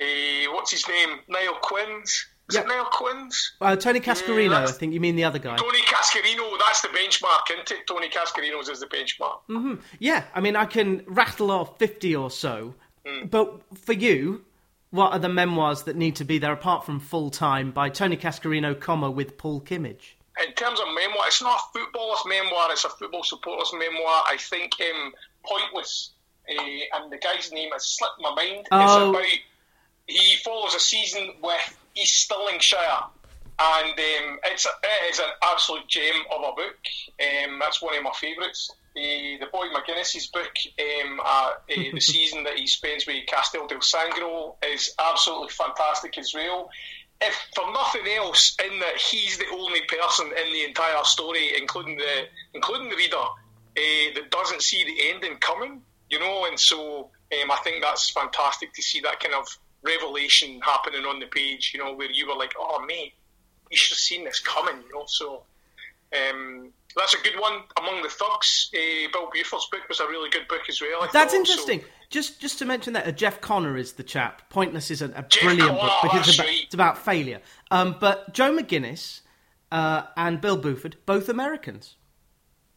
uh, 0.02 0.52
what's 0.52 0.70
his 0.70 0.86
name? 0.88 1.18
Niall 1.28 1.58
Quinn's. 1.62 2.26
Is 2.50 2.56
it 2.56 2.66
Niall 2.66 2.88
Quinn's? 2.92 3.52
Uh, 3.60 3.76
Tony 3.76 4.00
Cascarino, 4.00 4.54
I 4.54 4.70
think 4.70 4.92
you 4.92 5.00
mean 5.00 5.16
the 5.16 5.24
other 5.24 5.38
guy. 5.38 5.56
Tony 5.56 5.80
Cascarino, 5.82 6.58
that's 6.58 6.82
the 6.82 6.88
benchmark, 6.88 7.50
isn't 7.52 7.70
it? 7.70 7.86
Tony 7.86 8.08
Cascarino's 8.08 8.68
is 8.68 8.80
the 8.80 8.86
benchmark. 8.86 9.38
Mm-hmm. 9.48 9.74
Yeah, 9.98 10.24
I 10.34 10.40
mean, 10.40 10.56
I 10.56 10.66
can 10.66 11.02
rattle 11.06 11.50
off 11.50 11.78
50 11.78 12.14
or 12.16 12.30
so. 12.30 12.74
Mm. 13.06 13.30
But 13.30 13.62
for 13.78 13.92
you, 13.92 14.44
what 14.90 15.12
are 15.12 15.18
the 15.18 15.28
memoirs 15.28 15.84
that 15.84 15.96
need 15.96 16.16
to 16.16 16.24
be 16.24 16.38
there 16.38 16.52
apart 16.52 16.84
from 16.84 17.00
Full 17.00 17.30
Time 17.30 17.70
by 17.70 17.88
Tony 17.88 18.16
Cascarino, 18.16 18.78
comma, 18.78 19.10
with 19.10 19.38
Paul 19.38 19.60
Kimmage? 19.60 20.16
In 20.46 20.52
terms 20.54 20.80
of 20.80 20.86
memoir, 20.94 21.26
it's 21.26 21.42
not 21.42 21.58
a 21.58 21.78
footballer's 21.78 22.22
memoir, 22.26 22.70
it's 22.70 22.84
a 22.84 22.88
football 22.90 23.22
supporter's 23.22 23.72
memoir. 23.72 24.24
I 24.28 24.36
think 24.38 24.72
um, 24.80 25.12
Pointless, 25.44 26.12
uh, 26.48 26.62
and 26.96 27.10
the 27.12 27.18
guy's 27.18 27.50
name 27.52 27.70
has 27.72 27.86
slipped 27.86 28.20
my 28.20 28.34
mind. 28.34 28.66
Oh. 28.70 28.82
It's 28.82 29.18
about, 29.18 29.38
he 30.06 30.36
follows 30.36 30.74
a 30.74 30.80
season 30.80 31.34
with 31.42 31.78
East 31.94 32.28
Stirlingshire, 32.28 33.04
and 33.58 33.90
um, 33.90 34.38
it's 34.44 34.66
a, 34.66 34.70
it 34.82 35.10
is 35.12 35.18
an 35.18 35.30
absolute 35.42 35.86
gem 35.88 36.22
of 36.34 36.40
a 36.40 36.54
book. 36.54 36.76
Um, 37.20 37.58
that's 37.58 37.82
one 37.82 37.96
of 37.96 38.02
my 38.02 38.12
favourites. 38.20 38.70
Uh, 38.94 39.40
the 39.40 39.48
Boy 39.50 39.68
McGinniss's 39.74 40.26
book, 40.26 40.52
um, 40.78 41.20
uh, 41.24 41.24
uh, 41.24 41.50
the 41.94 42.00
season 42.00 42.44
that 42.44 42.58
he 42.58 42.66
spends 42.66 43.06
with 43.06 43.26
Castel 43.26 43.66
del 43.66 43.78
Sangro, 43.78 44.56
is 44.66 44.94
absolutely 44.98 45.48
fantastic 45.48 46.18
as 46.18 46.32
well. 46.34 46.70
If 47.20 47.34
for 47.54 47.72
nothing 47.72 48.02
else, 48.16 48.56
in 48.64 48.80
that 48.80 48.96
he's 48.96 49.38
the 49.38 49.46
only 49.52 49.80
person 49.82 50.26
in 50.26 50.52
the 50.52 50.64
entire 50.64 51.04
story, 51.04 51.52
including 51.56 51.96
the 51.96 52.26
including 52.52 52.90
the 52.90 52.96
reader, 52.96 53.16
uh, 53.16 54.14
that 54.14 54.30
doesn't 54.30 54.62
see 54.62 54.84
the 54.84 55.10
ending 55.10 55.36
coming. 55.38 55.82
You 56.10 56.18
know, 56.18 56.44
and 56.46 56.58
so 56.60 57.10
um, 57.32 57.50
I 57.50 57.56
think 57.64 57.82
that's 57.82 58.10
fantastic 58.10 58.74
to 58.74 58.82
see 58.82 59.00
that 59.00 59.20
kind 59.20 59.34
of 59.34 59.46
revelation 59.82 60.60
happening 60.62 61.04
on 61.04 61.20
the 61.20 61.26
page, 61.26 61.72
you 61.74 61.82
know, 61.82 61.94
where 61.94 62.10
you 62.10 62.26
were 62.28 62.36
like, 62.36 62.54
oh, 62.58 62.84
mate, 62.86 63.14
you 63.70 63.76
should 63.76 63.92
have 63.92 63.98
seen 63.98 64.24
this 64.24 64.40
coming, 64.40 64.82
you 64.86 64.94
know. 64.94 65.04
So 65.06 65.44
Um, 66.12 66.72
that's 66.94 67.14
a 67.14 67.22
good 67.22 67.40
one 67.40 67.62
among 67.78 68.02
the 68.02 68.08
thugs. 68.08 68.70
Uh, 68.74 69.08
Bill 69.12 69.30
Buford's 69.32 69.66
book 69.72 69.80
was 69.88 70.00
a 70.00 70.06
really 70.06 70.28
good 70.28 70.46
book 70.46 70.60
as 70.68 70.80
well. 70.80 71.02
I 71.02 71.08
that's 71.12 71.32
thought, 71.32 71.38
interesting. 71.38 71.80
So. 71.80 71.86
Just 72.10 72.40
just 72.40 72.58
to 72.58 72.66
mention 72.66 72.92
that 72.92 73.06
uh, 73.06 73.12
Jeff 73.12 73.40
Connor 73.40 73.78
is 73.78 73.94
the 73.94 74.02
chap. 74.02 74.50
Pointless 74.50 74.90
is 74.90 75.00
a, 75.00 75.06
a 75.06 75.22
brilliant 75.40 75.70
Connor, 75.70 75.80
book 75.80 76.02
because 76.02 76.28
it's 76.28 76.36
about, 76.36 76.46
right. 76.46 76.62
it's 76.64 76.74
about 76.74 76.98
failure. 76.98 77.40
Um, 77.70 77.96
but 77.98 78.34
Joe 78.34 78.54
McGinniss 78.54 79.22
uh, 79.70 80.02
and 80.18 80.40
Bill 80.42 80.58
Buford, 80.58 80.96
both 81.06 81.30
Americans. 81.30 81.96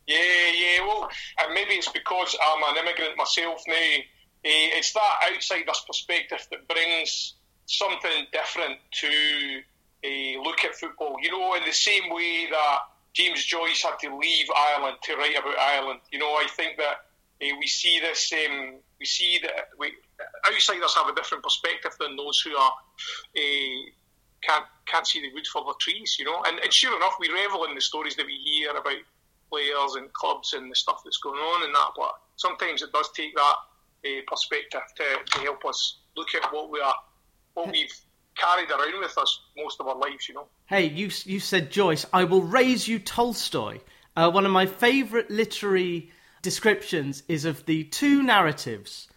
Yeah, 0.07 0.17
yeah. 0.17 0.87
Well, 0.87 1.09
and 1.41 1.53
maybe 1.53 1.73
it's 1.73 1.89
because 1.89 2.37
I'm 2.41 2.63
an 2.77 2.85
immigrant 2.85 3.17
myself 3.17 3.61
now. 3.67 3.97
Uh, 4.45 4.77
it's 4.77 4.93
that 4.93 5.31
outsider's 5.33 5.83
perspective 5.87 6.45
that 6.51 6.67
brings 6.67 7.33
something 7.65 8.27
different 8.31 8.77
to 8.91 9.61
uh, 10.05 10.43
look 10.43 10.63
at 10.63 10.75
football. 10.75 11.15
You 11.19 11.31
know, 11.31 11.55
in 11.55 11.63
the 11.65 11.73
same 11.73 12.13
way 12.13 12.47
that 12.51 12.79
James 13.13 13.43
Joyce 13.43 13.81
had 13.81 13.97
to 14.01 14.15
leave 14.15 14.45
Ireland 14.55 14.97
to 15.03 15.15
write 15.15 15.35
about 15.35 15.57
Ireland. 15.57 16.01
You 16.11 16.19
know, 16.19 16.33
I 16.33 16.47
think 16.55 16.77
that 16.77 17.05
uh, 17.41 17.55
we 17.59 17.65
see 17.65 17.99
this. 17.99 18.31
Um, 18.33 18.75
we 18.99 19.05
see 19.05 19.39
that 19.41 19.69
we, 19.79 19.93
outsiders 20.47 20.93
have 20.95 21.07
a 21.07 21.15
different 21.15 21.43
perspective 21.43 21.93
than 21.99 22.15
those 22.15 22.39
who 22.39 22.55
are 22.55 22.71
uh, 23.35 23.89
can't 24.41 24.65
can't 24.85 25.07
see 25.07 25.21
the 25.21 25.33
wood 25.33 25.47
for 25.47 25.63
the 25.63 25.73
trees. 25.79 26.17
You 26.19 26.25
know, 26.25 26.43
and, 26.45 26.59
and 26.59 26.71
sure 26.71 26.95
enough, 26.95 27.15
we 27.19 27.31
revel 27.31 27.63
in 27.65 27.73
the 27.73 27.81
stories 27.81 28.15
that 28.17 28.27
we 28.27 28.35
hear 28.35 28.71
about 28.71 29.01
players 29.49 29.95
and 29.95 30.11
clubs 30.13 30.53
and 30.53 30.69
the 30.69 30.75
stuff 30.75 31.01
that's 31.03 31.17
going 31.17 31.39
on 31.39 31.63
and 31.65 31.73
that. 31.73 31.89
But 31.95 32.13
sometimes 32.35 32.83
it 32.83 32.91
does 32.93 33.09
take 33.15 33.33
that 33.35 33.55
uh, 34.05 34.21
perspective 34.27 34.81
to, 34.97 35.03
to 35.31 35.39
help 35.39 35.65
us 35.65 35.99
look 36.15 36.27
at 36.35 36.51
what 36.53 36.69
we 36.69 36.79
are, 36.79 36.93
what 37.53 37.71
we've 37.71 37.93
carried 38.37 38.69
around 38.69 38.99
with 38.99 39.17
us 39.17 39.39
most 39.57 39.79
of 39.79 39.87
our 39.87 39.97
lives. 39.97 40.27
You 40.27 40.35
know. 40.35 40.47
Hey, 40.67 40.85
you 40.85 41.09
you 41.25 41.39
said 41.39 41.71
Joyce. 41.71 42.05
I 42.13 42.23
will 42.23 42.41
raise 42.41 42.87
you 42.87 42.99
Tolstoy. 42.99 43.79
Uh, 44.15 44.31
one 44.31 44.45
of 44.45 44.51
my 44.51 44.65
favourite 44.65 45.29
literary 45.29 46.11
descriptions 46.41 47.23
is 47.27 47.43
of 47.43 47.65
the 47.65 47.83
two 47.85 48.23
narratives, 48.23 49.07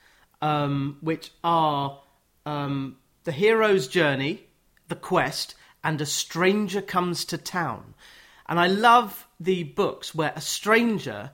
um, 0.43 0.97
which 1.01 1.31
are 1.45 2.01
um, 2.47 2.97
the 3.25 3.33
hero's 3.33 3.87
journey, 3.87 4.43
the 4.89 4.97
quest, 4.97 5.55
and 5.85 6.01
a 6.01 6.07
stranger 6.07 6.81
comes 6.81 7.25
to 7.27 7.39
town. 7.39 7.95
And 8.49 8.59
I 8.59 8.67
love 8.67 9.29
the 9.39 9.63
books 9.65 10.15
where 10.15 10.33
a 10.35 10.41
stranger 10.41 11.31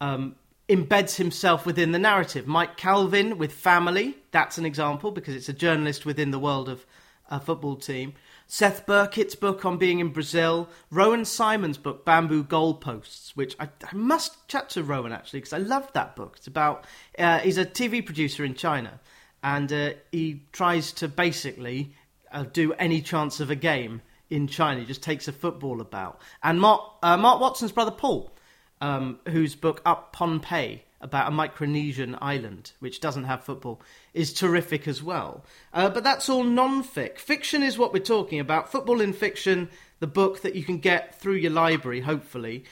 um, 0.00 0.34
embeds 0.68 1.16
himself 1.16 1.64
within 1.64 1.92
the 1.92 1.98
narrative. 1.98 2.46
Mike 2.46 2.76
Calvin 2.76 3.38
with 3.38 3.52
Family, 3.52 4.16
that's 4.32 4.58
an 4.58 4.66
example 4.66 5.10
because 5.10 5.34
it's 5.34 5.48
a 5.48 5.52
journalist 5.52 6.04
within 6.04 6.30
the 6.30 6.38
world 6.38 6.68
of 6.68 6.84
a 7.30 7.40
football 7.40 7.76
team. 7.76 8.14
Seth 8.48 8.86
Burkett's 8.86 9.34
book 9.34 9.64
on 9.64 9.76
being 9.76 9.98
in 9.98 10.10
Brazil, 10.10 10.68
Rowan 10.90 11.24
Simons' 11.24 11.78
book 11.78 12.04
Bamboo 12.04 12.44
Goalposts, 12.44 13.30
which 13.30 13.56
I, 13.58 13.68
I 13.84 13.94
must 13.94 14.46
chat 14.46 14.70
to 14.70 14.84
Rowan 14.84 15.12
actually 15.12 15.40
because 15.40 15.52
I 15.52 15.58
love 15.58 15.92
that 15.94 16.14
book. 16.14 16.34
It's 16.36 16.46
about 16.46 16.84
uh, 17.18 17.40
he's 17.40 17.58
a 17.58 17.64
TV 17.64 18.04
producer 18.04 18.44
in 18.44 18.54
China, 18.54 19.00
and 19.42 19.72
uh, 19.72 19.90
he 20.12 20.42
tries 20.52 20.92
to 20.92 21.08
basically 21.08 21.92
uh, 22.30 22.44
do 22.52 22.72
any 22.74 23.02
chance 23.02 23.40
of 23.40 23.50
a 23.50 23.56
game 23.56 24.00
in 24.30 24.46
China. 24.46 24.80
He 24.80 24.86
just 24.86 25.02
takes 25.02 25.26
a 25.26 25.32
football 25.32 25.80
about. 25.80 26.20
And 26.42 26.60
Mark 26.60 26.82
uh, 27.02 27.16
Mark 27.16 27.40
Watson's 27.40 27.72
brother 27.72 27.90
Paul, 27.90 28.32
um, 28.80 29.18
whose 29.28 29.54
book 29.54 29.80
Up 29.84 30.14
Pohnpei 30.14 30.80
about 31.00 31.30
a 31.30 31.34
Micronesian 31.34 32.16
island 32.20 32.72
which 32.78 33.00
doesn't 33.00 33.24
have 33.24 33.44
football 33.44 33.80
is 34.14 34.32
terrific 34.32 34.88
as 34.88 35.02
well. 35.02 35.44
Uh, 35.72 35.88
but 35.88 36.02
that's 36.02 36.28
all 36.28 36.42
non-fic. 36.42 37.18
Fiction 37.18 37.62
is 37.62 37.78
what 37.78 37.92
we're 37.92 37.98
talking 38.00 38.40
about. 38.40 38.72
Football 38.72 39.00
in 39.00 39.12
fiction, 39.12 39.68
the 40.00 40.06
book 40.06 40.42
that 40.42 40.54
you 40.54 40.64
can 40.64 40.78
get 40.78 41.20
through 41.20 41.34
your 41.34 41.52
library, 41.52 42.00
hopefully. 42.00 42.64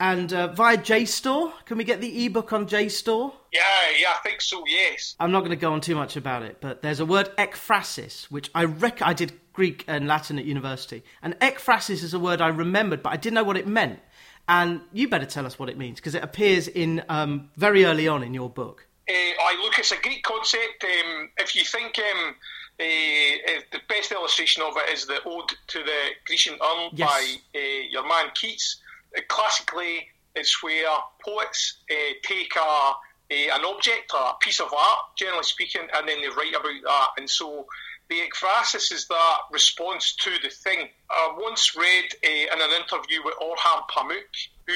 And 0.00 0.32
uh, 0.32 0.48
via 0.48 0.78
JSTOR, 0.78 1.52
can 1.66 1.76
we 1.76 1.84
get 1.84 2.00
the 2.00 2.24
ebook 2.24 2.54
on 2.54 2.66
JSTOR? 2.66 3.34
Yeah, 3.52 3.60
yeah, 4.00 4.08
I 4.16 4.20
think 4.22 4.40
so. 4.40 4.64
Yes. 4.66 5.14
I'm 5.20 5.30
not 5.30 5.40
going 5.40 5.50
to 5.50 5.56
go 5.56 5.74
on 5.74 5.82
too 5.82 5.94
much 5.94 6.16
about 6.16 6.42
it, 6.42 6.56
but 6.62 6.80
there's 6.80 7.00
a 7.00 7.04
word 7.04 7.30
ekphrasis, 7.36 8.24
which 8.30 8.50
I 8.54 8.64
rec- 8.64 9.02
I 9.02 9.12
did 9.12 9.32
Greek 9.52 9.84
and 9.86 10.08
Latin 10.08 10.38
at 10.38 10.46
university, 10.46 11.04
and 11.20 11.38
ekphrasis 11.40 12.02
is 12.02 12.14
a 12.14 12.18
word 12.18 12.40
I 12.40 12.48
remembered, 12.48 13.02
but 13.02 13.12
I 13.12 13.16
didn't 13.16 13.34
know 13.34 13.44
what 13.44 13.58
it 13.58 13.66
meant. 13.66 14.00
And 14.50 14.80
you 14.92 15.06
better 15.06 15.26
tell 15.26 15.46
us 15.46 15.60
what 15.60 15.68
it 15.68 15.78
means 15.78 16.00
because 16.00 16.16
it 16.16 16.24
appears 16.24 16.66
in 16.66 17.04
um, 17.08 17.50
very 17.56 17.84
early 17.84 18.08
on 18.08 18.24
in 18.24 18.34
your 18.34 18.50
book. 18.50 18.84
Uh, 19.08 19.12
I 19.12 19.56
look, 19.62 19.78
it's 19.78 19.92
a 19.92 19.96
Greek 20.02 20.24
concept. 20.24 20.82
Um, 20.82 21.30
if 21.38 21.54
you 21.54 21.62
think 21.62 21.96
um, 22.00 22.34
uh, 22.80 22.82
uh, 22.82 23.60
the 23.70 23.78
best 23.88 24.10
illustration 24.10 24.64
of 24.64 24.76
it 24.76 24.92
is 24.92 25.06
the 25.06 25.20
Ode 25.24 25.50
to 25.68 25.78
the 25.84 26.00
Grecian 26.26 26.54
Urn 26.54 26.90
Yes. 26.94 27.08
by 27.08 27.60
uh, 27.60 27.62
your 27.90 28.02
man 28.08 28.32
Keats. 28.34 28.80
Uh, 29.16 29.20
classically, 29.28 30.08
it's 30.34 30.60
where 30.64 30.84
poets 31.24 31.76
uh, 31.88 31.94
take 32.24 32.52
a, 32.56 32.92
a, 33.30 33.50
an 33.50 33.64
object, 33.64 34.10
a 34.12 34.32
piece 34.40 34.58
of 34.58 34.72
art, 34.76 34.98
generally 35.16 35.44
speaking, 35.44 35.82
and 35.94 36.08
then 36.08 36.20
they 36.22 36.28
write 36.28 36.56
about 36.58 36.82
that. 36.84 37.08
And 37.18 37.30
so 37.30 37.66
the 38.10 38.16
ekphrasis 38.20 38.92
is 38.92 39.06
that 39.08 39.36
response 39.52 40.14
to 40.16 40.30
the 40.42 40.50
thing. 40.50 40.88
I 41.10 41.34
once 41.38 41.74
read 41.76 42.08
uh, 42.22 42.54
in 42.54 42.60
an 42.60 42.70
interview 42.82 43.20
with 43.24 43.34
Orhan 43.40 43.82
Pamuk, 43.88 44.32
who 44.66 44.72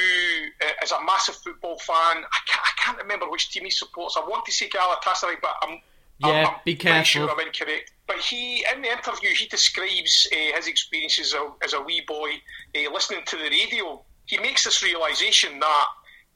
uh, 0.67 0.85
is 0.85 0.93
a 0.93 1.05
massive 1.05 1.35
football 1.37 1.79
fan. 1.81 2.25
I 2.25 2.39
can't, 2.47 2.63
I 2.65 2.83
can't 2.83 2.99
remember 2.99 3.29
which 3.29 3.51
team 3.51 3.65
he 3.65 3.71
supports. 3.71 4.17
I 4.17 4.21
want 4.27 4.47
to 4.47 4.53
say 4.53 4.69
Galatasaray, 4.69 5.37
but 5.43 5.55
I'm 5.63 5.81
Yeah, 6.21 6.29
I'm, 6.29 6.47
I'm 6.47 6.55
be 6.65 6.77
careful. 6.77 7.05
sure 7.05 7.31
I'm 7.31 7.41
incorrect. 7.47 7.93
But 8.07 8.19
he, 8.19 8.65
in 8.73 8.83
the 8.83 8.89
interview, 8.93 9.31
he 9.31 9.47
describes 9.47 10.29
uh, 10.33 10.57
his 10.57 10.67
experiences 10.69 11.35
as 11.35 11.41
a, 11.41 11.53
as 11.65 11.73
a 11.75 11.81
wee 11.83 12.03
boy 12.07 12.31
uh, 12.77 12.93
listening 12.93 13.23
to 13.27 13.37
the 13.37 13.51
radio. 13.51 14.01
He 14.27 14.39
makes 14.39 14.65
this 14.65 14.83
realization 14.83 15.59
that, 15.61 15.87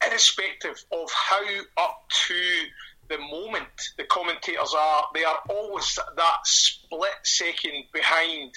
irrespective 0.05 0.83
of 0.91 1.09
how 1.11 1.43
up 1.77 2.09
to 2.27 2.35
the 3.09 3.17
moment 3.17 3.67
the 3.97 4.03
commentators 4.05 4.73
are, 4.77 5.07
they 5.13 5.23
are 5.23 5.39
always 5.49 5.97
that 6.15 6.39
split 6.45 7.11
second 7.23 7.85
behind 7.91 8.53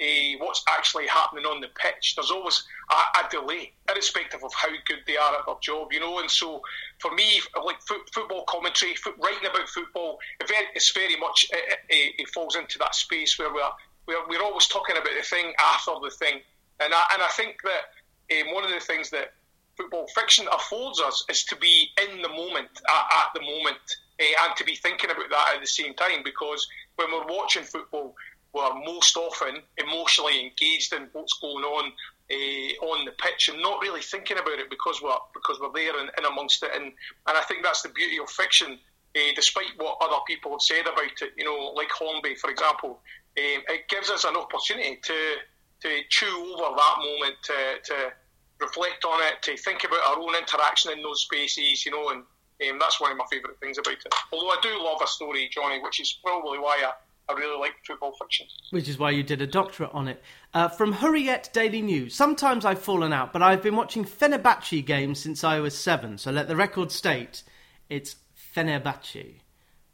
uh, 0.00 0.38
what's 0.38 0.64
actually 0.68 1.06
happening 1.06 1.44
on 1.44 1.60
the 1.60 1.68
pitch. 1.68 2.14
There's 2.16 2.30
always 2.30 2.64
a, 2.90 3.20
a 3.20 3.30
delay, 3.30 3.72
irrespective 3.88 4.42
of 4.42 4.52
how 4.54 4.68
good 4.86 4.98
they 5.06 5.16
are 5.16 5.34
at 5.38 5.46
their 5.46 5.54
job, 5.60 5.92
you 5.92 6.00
know. 6.00 6.18
And 6.18 6.30
so, 6.30 6.62
for 6.98 7.12
me, 7.14 7.40
like 7.64 7.80
foot, 7.82 8.02
football 8.12 8.44
commentary, 8.48 8.94
writing 9.22 9.48
about 9.48 9.68
football, 9.68 10.18
it's 10.40 10.92
very 10.92 11.16
much 11.16 11.46
it, 11.50 11.78
it, 11.88 12.14
it 12.18 12.28
falls 12.30 12.56
into 12.56 12.78
that 12.78 12.94
space 12.94 13.38
where 13.38 13.52
we're, 13.52 13.62
we're 14.06 14.28
we're 14.28 14.42
always 14.42 14.66
talking 14.66 14.96
about 14.96 15.14
the 15.16 15.24
thing 15.24 15.52
after 15.72 15.92
the 16.02 16.10
thing. 16.10 16.40
And 16.80 16.92
I, 16.92 17.04
and 17.14 17.22
I 17.22 17.28
think 17.28 17.56
that 17.62 18.40
um, 18.40 18.52
one 18.54 18.64
of 18.64 18.70
the 18.70 18.80
things 18.80 19.10
that 19.10 19.32
football 19.76 20.06
fiction 20.14 20.46
affords 20.52 21.00
us 21.00 21.24
is 21.28 21.44
to 21.44 21.56
be 21.56 21.88
in 22.08 22.22
the 22.22 22.28
moment, 22.28 22.68
at, 22.88 23.06
at 23.18 23.28
the 23.34 23.40
moment, 23.40 23.78
uh, 24.20 24.44
and 24.44 24.56
to 24.56 24.64
be 24.64 24.74
thinking 24.76 25.10
about 25.10 25.30
that 25.30 25.54
at 25.54 25.60
the 25.60 25.66
same 25.66 25.94
time. 25.94 26.22
Because 26.24 26.66
when 26.96 27.10
we're 27.12 27.26
watching 27.26 27.62
football, 27.62 28.14
we're 28.52 28.74
most 28.84 29.16
often 29.16 29.56
emotionally 29.78 30.40
engaged 30.40 30.92
in 30.92 31.08
what's 31.12 31.38
going 31.40 31.64
on 31.64 31.92
uh, 32.30 32.86
on 32.86 33.04
the 33.04 33.12
pitch 33.12 33.48
and 33.48 33.60
not 33.60 33.82
really 33.82 34.00
thinking 34.00 34.38
about 34.38 34.58
it 34.58 34.70
because 34.70 35.02
we're 35.02 35.12
because 35.34 35.58
we're 35.60 35.72
there 35.74 35.98
and 36.00 36.10
in 36.18 36.24
amongst 36.24 36.62
it. 36.62 36.70
And 36.74 36.84
and 36.84 37.38
I 37.38 37.42
think 37.42 37.62
that's 37.62 37.82
the 37.82 37.90
beauty 37.90 38.18
of 38.18 38.30
fiction. 38.30 38.78
Uh, 39.16 39.30
despite 39.36 39.70
what 39.76 39.96
other 40.00 40.20
people 40.26 40.50
have 40.50 40.60
said 40.60 40.82
about 40.82 41.04
it, 41.04 41.32
you 41.36 41.44
know, 41.44 41.72
like 41.76 41.90
Hornby, 41.90 42.34
for 42.34 42.50
example, 42.50 43.00
um, 43.38 43.62
it 43.68 43.88
gives 43.88 44.10
us 44.10 44.24
an 44.24 44.36
opportunity 44.36 44.98
to 45.02 45.36
to 45.82 46.00
chew 46.08 46.56
over 46.56 46.74
that 46.76 46.96
moment, 46.98 47.34
to, 47.42 47.52
to 47.84 48.12
reflect 48.60 49.04
on 49.04 49.20
it, 49.22 49.42
to 49.42 49.56
think 49.56 49.84
about 49.84 50.00
our 50.08 50.18
own 50.18 50.34
interaction 50.36 50.92
in 50.92 51.02
those 51.02 51.22
spaces, 51.22 51.84
you 51.84 51.92
know, 51.92 52.10
and 52.10 52.22
um, 52.70 52.78
that's 52.78 53.00
one 53.00 53.10
of 53.10 53.18
my 53.18 53.24
favourite 53.30 53.58
things 53.60 53.78
about 53.78 53.94
it. 53.94 54.14
Although 54.32 54.48
I 54.50 54.58
do 54.62 54.82
love 54.82 55.00
a 55.02 55.06
story, 55.06 55.48
Johnny, 55.52 55.80
which 55.80 56.00
is 56.00 56.18
probably 56.24 56.58
why 56.58 56.82
I, 56.86 57.32
I 57.32 57.36
really 57.36 57.58
like 57.58 57.72
football 57.86 58.14
fiction. 58.20 58.46
Which 58.70 58.88
is 58.88 58.98
why 58.98 59.10
you 59.10 59.22
did 59.22 59.42
a 59.42 59.46
doctorate 59.46 59.90
on 59.92 60.08
it. 60.08 60.22
Uh, 60.52 60.68
from 60.68 60.94
Hurriyet 60.94 61.52
Daily 61.52 61.82
News. 61.82 62.14
Sometimes 62.14 62.64
I've 62.64 62.80
fallen 62.80 63.12
out, 63.12 63.32
but 63.32 63.42
I've 63.42 63.62
been 63.62 63.76
watching 63.76 64.04
Fenerbahce 64.04 64.84
games 64.86 65.18
since 65.20 65.42
I 65.42 65.58
was 65.60 65.76
seven. 65.76 66.16
So 66.18 66.30
let 66.30 66.48
the 66.48 66.56
record 66.56 66.92
state 66.92 67.42
it's 67.90 68.16
Fenerbahce, 68.54 69.40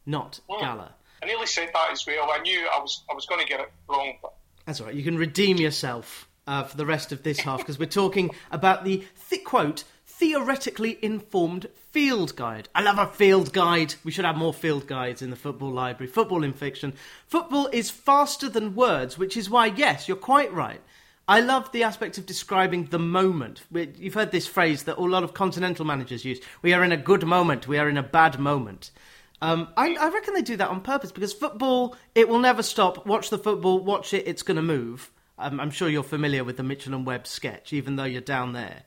not 0.06 0.40
Oh. 0.48 0.60
Gala. 0.60 0.94
I 1.22 1.26
nearly 1.26 1.46
said 1.46 1.70
that 1.74 1.90
as 1.92 2.06
well. 2.06 2.30
I 2.32 2.38
knew 2.40 2.66
I 2.74 2.80
was 2.80 3.02
I 3.10 3.14
was 3.14 3.26
going 3.26 3.40
to 3.40 3.46
get 3.46 3.60
it 3.60 3.70
wrong, 3.88 4.14
but 4.22 4.32
That's 4.64 4.80
all 4.80 4.86
right. 4.86 4.94
You 4.94 5.02
can 5.02 5.16
redeem 5.18 5.58
yourself 5.58 6.28
uh, 6.50 6.64
for 6.64 6.76
the 6.76 6.84
rest 6.84 7.12
of 7.12 7.22
this 7.22 7.38
half 7.40 7.60
because 7.60 7.78
we're 7.78 7.86
talking 7.86 8.28
about 8.50 8.84
the 8.84 9.04
th- 9.30 9.44
quote 9.44 9.84
theoretically 10.04 10.98
informed 11.00 11.68
field 11.92 12.34
guide. 12.34 12.68
I 12.74 12.82
love 12.82 12.98
a 12.98 13.06
field 13.06 13.52
guide. 13.52 13.94
We 14.02 14.10
should 14.10 14.24
have 14.24 14.36
more 14.36 14.52
field 14.52 14.88
guides 14.88 15.22
in 15.22 15.30
the 15.30 15.36
football 15.36 15.70
library. 15.70 16.10
Football 16.10 16.42
in 16.42 16.52
fiction. 16.52 16.92
Football 17.28 17.68
is 17.72 17.88
faster 17.88 18.48
than 18.48 18.74
words, 18.74 19.16
which 19.16 19.36
is 19.36 19.48
why 19.48 19.66
yes, 19.66 20.08
you're 20.08 20.16
quite 20.16 20.52
right. 20.52 20.80
I 21.28 21.38
love 21.40 21.70
the 21.70 21.84
aspect 21.84 22.18
of 22.18 22.26
describing 22.26 22.86
the 22.86 22.98
moment. 22.98 23.62
You've 23.72 24.14
heard 24.14 24.32
this 24.32 24.48
phrase 24.48 24.82
that 24.82 24.98
a 24.98 25.02
lot 25.02 25.22
of 25.22 25.32
continental 25.32 25.84
managers 25.84 26.24
use. 26.24 26.40
We 26.62 26.72
are 26.72 26.82
in 26.82 26.90
a 26.90 26.96
good 26.96 27.24
moment. 27.24 27.68
We 27.68 27.78
are 27.78 27.88
in 27.88 27.96
a 27.96 28.02
bad 28.02 28.40
moment. 28.40 28.90
Um, 29.40 29.68
I, 29.76 29.94
I 29.94 30.10
reckon 30.10 30.34
they 30.34 30.42
do 30.42 30.56
that 30.56 30.68
on 30.68 30.80
purpose 30.80 31.12
because 31.12 31.32
football, 31.32 31.96
it 32.16 32.28
will 32.28 32.40
never 32.40 32.64
stop. 32.64 33.06
Watch 33.06 33.30
the 33.30 33.38
football, 33.38 33.78
watch 33.78 34.12
it, 34.12 34.26
it's 34.26 34.42
going 34.42 34.56
to 34.56 34.62
move. 34.62 35.12
I'm, 35.40 35.60
I'm 35.60 35.70
sure 35.70 35.88
you're 35.88 36.02
familiar 36.02 36.44
with 36.44 36.56
the 36.56 36.62
Mitchell 36.62 36.94
and 36.94 37.06
Webb 37.06 37.26
sketch, 37.26 37.72
even 37.72 37.96
though 37.96 38.04
you're 38.04 38.20
down 38.20 38.52
there. 38.52 38.82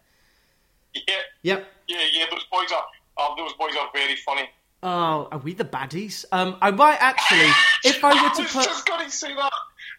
Yeah. 0.93 1.01
Yep. 1.41 1.67
Yeah, 1.88 1.98
yeah. 2.12 2.25
Those 2.31 2.45
boys 2.51 2.72
are. 2.72 2.86
Oh, 3.17 3.36
those 3.38 3.53
boys 3.53 3.75
are 3.79 3.89
very 3.93 4.15
funny. 4.15 4.50
Oh, 4.81 5.29
are 5.31 5.38
we 5.38 5.53
the 5.53 5.65
baddies? 5.65 6.25
Um, 6.31 6.57
I 6.62 6.72
might 6.72 6.98
actually, 7.00 7.50
if 7.83 8.03
I 8.03 8.10
were 8.10 8.29
to 8.36 8.41
I 8.41 8.43
was 8.43 8.53
put, 8.53 8.63
just 8.65 8.86
to 8.86 9.10
say 9.10 9.33
that. 9.33 9.51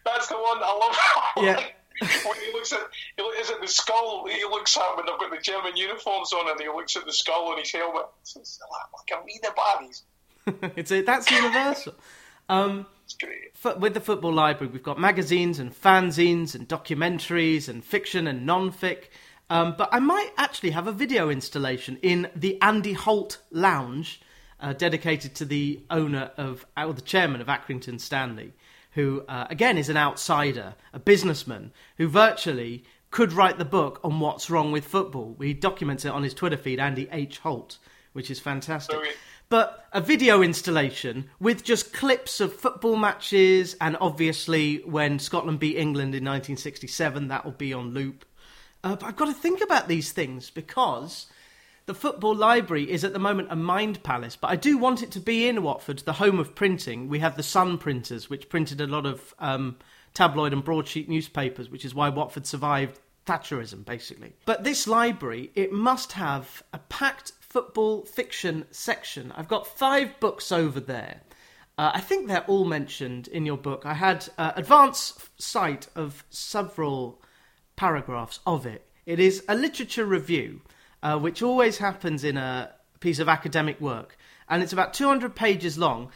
That's 0.05 0.27
the 0.27 0.35
one 0.35 0.57
I 0.61 0.79
love. 0.79 1.43
Yeah. 1.43 1.63
when 2.25 2.39
he 2.39 2.51
looks 2.53 2.73
at, 2.73 2.79
he 3.17 3.23
is 3.23 3.49
it 3.49 3.61
the 3.61 3.67
skull? 3.67 4.27
He 4.27 4.43
looks 4.43 4.77
at 4.77 4.95
when 4.95 5.05
they've 5.05 5.17
got 5.17 5.31
the 5.31 5.41
German 5.41 5.75
uniforms 5.75 6.33
on, 6.33 6.49
and 6.49 6.59
he 6.59 6.67
looks 6.67 6.95
at 6.95 7.05
the 7.05 7.13
skull 7.13 7.47
on 7.47 7.57
his 7.57 7.71
helmet. 7.71 8.05
It's 8.21 8.59
like, 8.61 9.19
are 9.19 9.25
we 9.25 9.39
the 9.41 9.53
baddies? 9.57 10.73
it's 10.77 10.91
it. 10.91 11.05
that's 11.05 11.31
universal. 11.31 11.95
Um, 12.49 12.85
With 13.79 13.93
the 13.93 14.01
football 14.01 14.33
library, 14.33 14.71
we've 14.71 14.83
got 14.83 14.99
magazines 14.99 15.59
and 15.59 15.73
fanzines 15.73 16.55
and 16.55 16.67
documentaries 16.67 17.69
and 17.69 17.83
fiction 17.83 18.27
and 18.27 18.45
non-fic. 18.45 19.09
Um, 19.49 19.75
but 19.77 19.89
I 19.91 19.99
might 19.99 20.31
actually 20.37 20.71
have 20.71 20.87
a 20.87 20.91
video 20.91 21.29
installation 21.29 21.97
in 22.01 22.29
the 22.35 22.59
Andy 22.61 22.93
Holt 22.93 23.39
Lounge, 23.51 24.21
uh, 24.59 24.73
dedicated 24.73 25.35
to 25.35 25.45
the 25.45 25.81
owner 25.89 26.31
of, 26.37 26.65
or 26.75 26.93
the 26.93 27.01
chairman 27.01 27.41
of 27.41 27.47
Accrington 27.47 27.99
Stanley, 27.99 28.53
who 28.91 29.23
uh, 29.27 29.45
again 29.49 29.77
is 29.77 29.89
an 29.89 29.97
outsider, 29.97 30.75
a 30.93 30.99
businessman 30.99 31.71
who 31.97 32.07
virtually 32.07 32.83
could 33.11 33.33
write 33.33 33.57
the 33.57 33.65
book 33.65 33.99
on 34.03 34.19
what's 34.19 34.49
wrong 34.49 34.71
with 34.71 34.85
football. 34.85 35.35
He 35.39 35.53
documents 35.53 36.05
it 36.05 36.11
on 36.11 36.23
his 36.23 36.33
Twitter 36.33 36.57
feed, 36.57 36.79
Andy 36.79 37.07
H 37.11 37.39
Holt, 37.39 37.77
which 38.13 38.31
is 38.31 38.39
fantastic 38.39 38.95
Brilliant. 38.95 39.19
But 39.49 39.87
a 39.93 40.01
video 40.01 40.41
installation 40.41 41.29
with 41.39 41.63
just 41.63 41.93
clips 41.93 42.39
of 42.39 42.53
football 42.53 42.95
matches 42.95 43.75
and 43.79 43.97
obviously 44.01 44.77
when 44.85 45.19
Scotland 45.19 45.59
beat 45.59 45.77
England 45.77 46.15
in 46.15 46.23
1967 46.23 47.27
that 47.27 47.45
will 47.45 47.51
be 47.51 47.73
on 47.73 47.93
loop 47.93 48.25
uh, 48.83 48.95
but 48.95 49.05
I've 49.05 49.15
got 49.15 49.25
to 49.25 49.33
think 49.33 49.61
about 49.61 49.87
these 49.87 50.11
things 50.11 50.49
because 50.49 51.27
the 51.85 51.93
football 51.93 52.35
library 52.35 52.91
is 52.91 53.03
at 53.03 53.13
the 53.13 53.19
moment 53.19 53.51
a 53.51 53.55
mind 53.55 54.03
palace 54.03 54.35
but 54.35 54.49
I 54.49 54.55
do 54.55 54.77
want 54.77 55.03
it 55.03 55.11
to 55.11 55.19
be 55.19 55.47
in 55.47 55.63
Watford 55.63 55.99
the 55.99 56.13
home 56.13 56.39
of 56.39 56.55
printing 56.55 57.07
we 57.07 57.19
have 57.19 57.37
the 57.37 57.43
Sun 57.43 57.77
printers 57.77 58.29
which 58.29 58.49
printed 58.49 58.81
a 58.81 58.87
lot 58.87 59.05
of 59.05 59.33
um, 59.39 59.77
tabloid 60.13 60.53
and 60.53 60.63
broadsheet 60.63 61.07
newspapers 61.07 61.69
which 61.69 61.85
is 61.85 61.95
why 61.95 62.09
Watford 62.09 62.47
survived 62.47 62.99
Thatcherism, 63.25 63.85
basically. 63.85 64.33
But 64.45 64.63
this 64.63 64.87
library, 64.87 65.51
it 65.55 65.71
must 65.71 66.11
have 66.13 66.63
a 66.73 66.77
packed 66.77 67.34
football 67.55 68.03
fiction 68.03 68.65
section. 68.69 69.31
I've 69.31 69.47
got 69.47 69.65
five 69.65 70.19
books 70.19 70.51
over 70.51 70.81
there. 70.81 71.21
Uh, 71.77 71.91
I 71.93 72.01
think 72.01 72.27
they're 72.27 72.43
all 72.47 72.65
mentioned 72.65 73.29
in 73.29 73.45
your 73.45 73.55
book. 73.55 73.85
I 73.85 73.93
had 73.93 74.27
uh, 74.37 74.51
advance 74.57 75.13
sight 75.37 75.87
of 75.95 76.25
several 76.29 77.21
paragraphs 77.77 78.41
of 78.45 78.65
it. 78.65 78.85
It 79.05 79.21
is 79.21 79.41
a 79.47 79.55
literature 79.55 80.03
review, 80.03 80.63
uh, 81.01 81.17
which 81.17 81.41
always 81.41 81.77
happens 81.77 82.25
in 82.25 82.35
a 82.35 82.73
piece 82.99 83.19
of 83.19 83.29
academic 83.29 83.79
work, 83.79 84.17
and 84.49 84.61
it's 84.61 84.73
about 84.73 84.93
200 84.93 85.33
pages 85.33 85.77
long. 85.77 86.09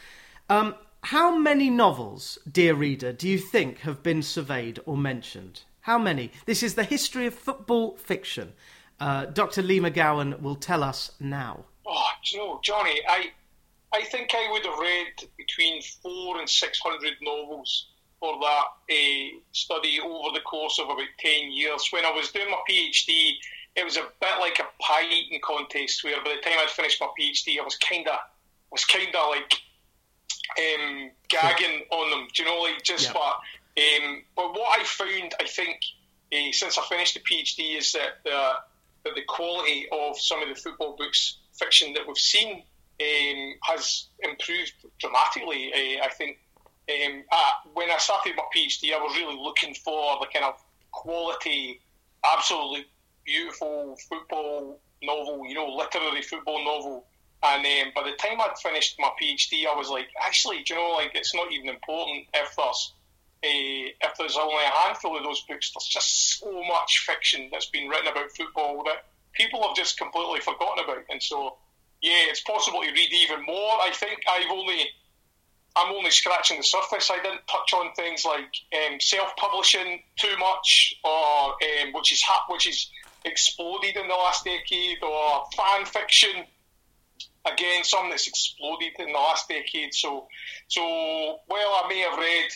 Um, 0.50 0.74
how 1.04 1.34
many 1.34 1.70
novels, 1.70 2.38
dear 2.52 2.74
reader, 2.74 3.14
do 3.14 3.30
you 3.30 3.38
think 3.38 3.78
have 3.78 4.02
been 4.02 4.20
surveyed 4.22 4.78
or 4.84 4.94
mentioned? 4.94 5.62
How 5.80 5.96
many? 5.96 6.32
This 6.44 6.62
is 6.62 6.74
the 6.74 6.84
history 6.84 7.24
of 7.24 7.32
football 7.32 7.96
fiction. 7.96 8.52
Uh, 9.00 9.24
Dr. 9.26 9.62
Lee 9.62 9.80
McGowan 9.80 10.40
will 10.40 10.56
tell 10.56 10.82
us 10.84 11.12
now. 11.20 11.64
Oh, 11.86 12.08
you 12.24 12.38
know, 12.38 12.60
Johnny, 12.62 13.00
I 13.08 13.30
I 13.92 14.02
think 14.02 14.30
I 14.34 14.48
would 14.52 14.64
have 14.64 14.78
read 14.78 15.28
between 15.36 15.82
four 16.02 16.38
and 16.38 16.48
six 16.48 16.78
hundred 16.78 17.14
novels 17.22 17.86
for 18.20 18.38
that 18.38 18.64
uh, 18.92 19.38
study 19.52 19.98
over 20.04 20.28
the 20.34 20.40
course 20.40 20.78
of 20.78 20.86
about 20.86 21.08
ten 21.18 21.50
years. 21.50 21.88
When 21.90 22.04
I 22.04 22.10
was 22.10 22.30
doing 22.30 22.50
my 22.50 22.58
PhD, 22.68 23.32
it 23.74 23.84
was 23.84 23.96
a 23.96 24.02
bit 24.20 24.38
like 24.40 24.58
a 24.60 24.82
pie 24.82 25.08
eating 25.10 25.40
contest, 25.42 26.04
where 26.04 26.22
by 26.22 26.36
the 26.36 26.42
time 26.42 26.58
I'd 26.60 26.70
finished 26.70 27.00
my 27.00 27.08
PhD, 27.18 27.58
I 27.58 27.64
was 27.64 27.76
kind 27.76 28.06
of 28.06 28.18
was 28.70 28.84
kind 28.84 29.08
of 29.08 29.28
like 29.30 29.54
um, 30.58 31.10
gagging 31.28 31.84
on 31.90 32.10
them. 32.10 32.28
Do 32.34 32.42
you 32.42 32.48
know, 32.48 32.60
like 32.60 32.82
just 32.82 33.06
Yeah. 33.06 33.12
but. 33.14 33.36
Um, 33.78 34.24
but 34.36 34.52
what 34.52 34.78
I 34.80 34.84
found, 34.84 35.32
I 35.40 35.46
think, 35.46 35.78
uh, 36.34 36.52
since 36.52 36.76
I 36.76 36.82
finished 36.88 37.14
the 37.14 37.20
PhD, 37.20 37.78
is 37.78 37.92
that 37.92 38.18
the, 38.24 38.52
that 39.04 39.14
the 39.14 39.22
quality 39.22 39.86
of 39.92 40.18
some 40.18 40.42
of 40.42 40.48
the 40.48 40.54
football 40.54 40.96
books 40.96 41.38
fiction 41.58 41.92
that 41.94 42.06
we've 42.06 42.16
seen 42.16 42.62
um, 43.00 43.54
has 43.62 44.06
improved 44.22 44.72
dramatically. 44.98 45.72
Uh, 45.72 46.04
I 46.04 46.08
think 46.16 46.38
um, 46.90 47.22
uh, 47.30 47.50
when 47.74 47.90
I 47.90 47.98
started 47.98 48.34
my 48.36 48.44
PhD, 48.54 48.92
I 48.92 48.98
was 48.98 49.16
really 49.16 49.36
looking 49.36 49.74
for 49.74 50.18
the 50.20 50.26
kind 50.32 50.44
of 50.44 50.54
quality, 50.90 51.80
absolutely 52.24 52.86
beautiful 53.24 53.96
football 54.08 54.80
novel, 55.02 55.46
you 55.46 55.54
know, 55.54 55.66
literary 55.68 56.22
football 56.22 56.64
novel. 56.64 57.06
And 57.42 57.64
um, 57.64 57.92
by 57.94 58.10
the 58.10 58.16
time 58.16 58.40
I'd 58.40 58.58
finished 58.62 58.96
my 58.98 59.10
PhD, 59.20 59.66
I 59.66 59.74
was 59.74 59.88
like, 59.88 60.08
actually, 60.20 60.62
do 60.62 60.74
you 60.74 60.80
know, 60.80 60.90
like 60.90 61.12
it's 61.14 61.34
not 61.34 61.52
even 61.52 61.68
important 61.68 62.26
if 62.34 62.54
there's 62.56 62.92
uh, 63.42 64.06
if 64.06 64.16
there's 64.18 64.36
only 64.36 64.64
a 64.64 64.70
handful 64.84 65.16
of 65.16 65.24
those 65.24 65.40
books. 65.42 65.72
There's 65.72 65.86
just 65.86 66.38
so 66.38 66.62
much 66.64 67.04
fiction 67.06 67.48
that's 67.52 67.70
been 67.70 67.88
written 67.88 68.08
about 68.08 68.30
football 68.32 68.84
that 68.84 69.06
people 69.32 69.62
have 69.62 69.76
just 69.76 69.98
completely 69.98 70.40
forgotten 70.40 70.84
about. 70.84 71.04
And 71.08 71.22
so, 71.22 71.56
yeah, 72.02 72.28
it's 72.28 72.40
possible 72.42 72.82
to 72.82 72.92
read 72.92 73.12
even 73.12 73.44
more. 73.44 73.72
I 73.80 73.90
think 73.94 74.20
I've 74.28 74.50
only 74.50 74.90
I'm 75.76 75.92
only 75.92 76.10
scratching 76.10 76.56
the 76.58 76.64
surface. 76.64 77.10
I 77.10 77.22
didn't 77.22 77.46
touch 77.46 77.72
on 77.74 77.92
things 77.94 78.24
like 78.24 78.52
um, 78.74 79.00
self-publishing 79.00 80.02
too 80.16 80.36
much, 80.38 80.94
or 81.04 81.52
um, 81.52 81.92
which 81.92 82.12
is 82.12 82.22
ha- 82.22 82.44
which 82.48 82.66
is 82.66 82.90
exploded 83.24 83.96
in 83.96 84.08
the 84.08 84.14
last 84.14 84.44
decade, 84.44 85.02
or 85.02 85.44
fan 85.56 85.86
fiction. 85.86 86.44
Again, 87.46 87.84
something 87.84 88.10
that's 88.10 88.26
exploded 88.26 88.92
in 88.98 89.12
the 89.12 89.18
last 89.18 89.48
decade. 89.48 89.94
So, 89.94 90.28
so 90.68 90.82
well, 91.48 91.80
I 91.82 91.86
may 91.88 92.00
have 92.00 92.18
read, 92.18 92.50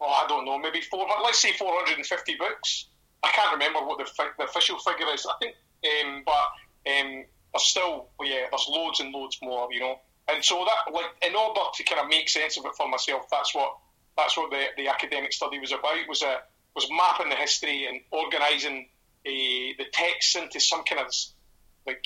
well, 0.00 0.10
I 0.10 0.26
don't 0.28 0.44
know, 0.44 0.58
maybe 0.58 0.80
four. 0.80 1.06
Let's 1.22 1.40
say 1.40 1.52
450 1.52 2.36
books. 2.36 2.86
I 3.22 3.30
can't 3.30 3.52
remember 3.52 3.80
what 3.80 3.98
the, 3.98 4.10
the 4.38 4.44
official 4.44 4.78
figure 4.78 5.06
is. 5.12 5.26
I 5.26 5.34
think, 5.40 5.54
um, 5.84 6.22
but 6.24 6.92
um, 6.92 7.24
there's 7.52 7.64
still, 7.64 8.08
well, 8.18 8.28
yeah, 8.28 8.46
there's 8.50 8.66
loads 8.68 9.00
and 9.00 9.12
loads 9.12 9.38
more, 9.42 9.68
you 9.72 9.80
know. 9.80 10.00
And 10.30 10.44
so 10.44 10.64
that, 10.64 10.92
like, 10.92 11.06
in 11.26 11.34
order 11.34 11.60
to 11.74 11.82
kind 11.84 12.00
of 12.00 12.08
make 12.08 12.28
sense 12.28 12.58
of 12.58 12.64
it 12.66 12.72
for 12.76 12.88
myself, 12.88 13.24
that's 13.30 13.54
what 13.54 13.76
that's 14.16 14.36
what 14.36 14.50
the, 14.50 14.64
the 14.76 14.88
academic 14.88 15.32
study 15.32 15.58
was 15.58 15.72
about. 15.72 15.96
Was 16.08 16.22
a 16.22 16.38
was 16.74 16.88
mapping 16.90 17.30
the 17.30 17.36
history 17.36 17.86
and 17.86 18.00
organising 18.12 18.88
uh, 19.26 19.74
the 19.78 19.86
texts 19.92 20.36
into 20.36 20.60
some 20.60 20.84
kind 20.84 21.00
of 21.00 21.12
like 21.86 22.04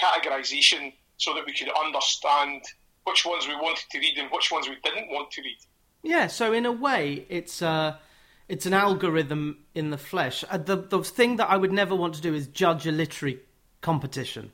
categorisation 0.00 0.92
so 1.16 1.34
that 1.34 1.46
we 1.46 1.54
could 1.54 1.70
understand 1.84 2.62
which 3.04 3.24
ones 3.24 3.46
we 3.48 3.54
wanted 3.54 3.84
to 3.90 3.98
read 3.98 4.18
and 4.18 4.30
which 4.30 4.50
ones 4.50 4.68
we 4.68 4.76
didn't 4.82 5.10
want 5.10 5.30
to 5.30 5.42
read. 5.42 5.58
Yeah, 6.04 6.26
so 6.26 6.52
in 6.52 6.66
a 6.66 6.72
way, 6.72 7.24
it's 7.30 7.62
uh, 7.62 7.96
it's 8.46 8.66
an 8.66 8.74
algorithm 8.74 9.58
in 9.74 9.88
the 9.88 9.96
flesh. 9.98 10.44
Uh, 10.50 10.58
the 10.58 10.76
the 10.76 11.02
thing 11.02 11.36
that 11.36 11.50
I 11.50 11.56
would 11.56 11.72
never 11.72 11.94
want 11.94 12.14
to 12.14 12.20
do 12.20 12.34
is 12.34 12.46
judge 12.46 12.86
a 12.86 12.92
literary 12.92 13.40
competition, 13.80 14.52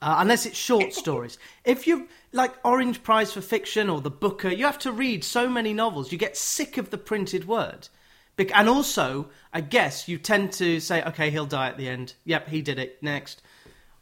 uh, 0.00 0.16
unless 0.18 0.46
it's 0.46 0.56
short 0.56 0.94
stories. 1.04 1.36
If 1.66 1.86
you 1.86 2.08
like 2.32 2.54
Orange 2.64 3.02
Prize 3.02 3.30
for 3.30 3.42
Fiction 3.42 3.90
or 3.90 4.00
the 4.00 4.10
Booker, 4.10 4.48
you 4.48 4.64
have 4.64 4.78
to 4.80 4.90
read 4.90 5.22
so 5.22 5.50
many 5.50 5.74
novels. 5.74 6.10
You 6.10 6.16
get 6.18 6.34
sick 6.34 6.78
of 6.78 6.88
the 6.88 6.98
printed 6.98 7.46
word, 7.46 7.88
Bec- 8.36 8.56
and 8.56 8.66
also, 8.66 9.28
I 9.52 9.60
guess 9.60 10.08
you 10.08 10.16
tend 10.16 10.52
to 10.52 10.80
say, 10.80 11.02
"Okay, 11.04 11.28
he'll 11.30 11.44
die 11.44 11.68
at 11.68 11.76
the 11.76 11.90
end." 11.90 12.14
Yep, 12.24 12.48
he 12.48 12.62
did 12.62 12.78
it. 12.78 13.02
Next. 13.02 13.42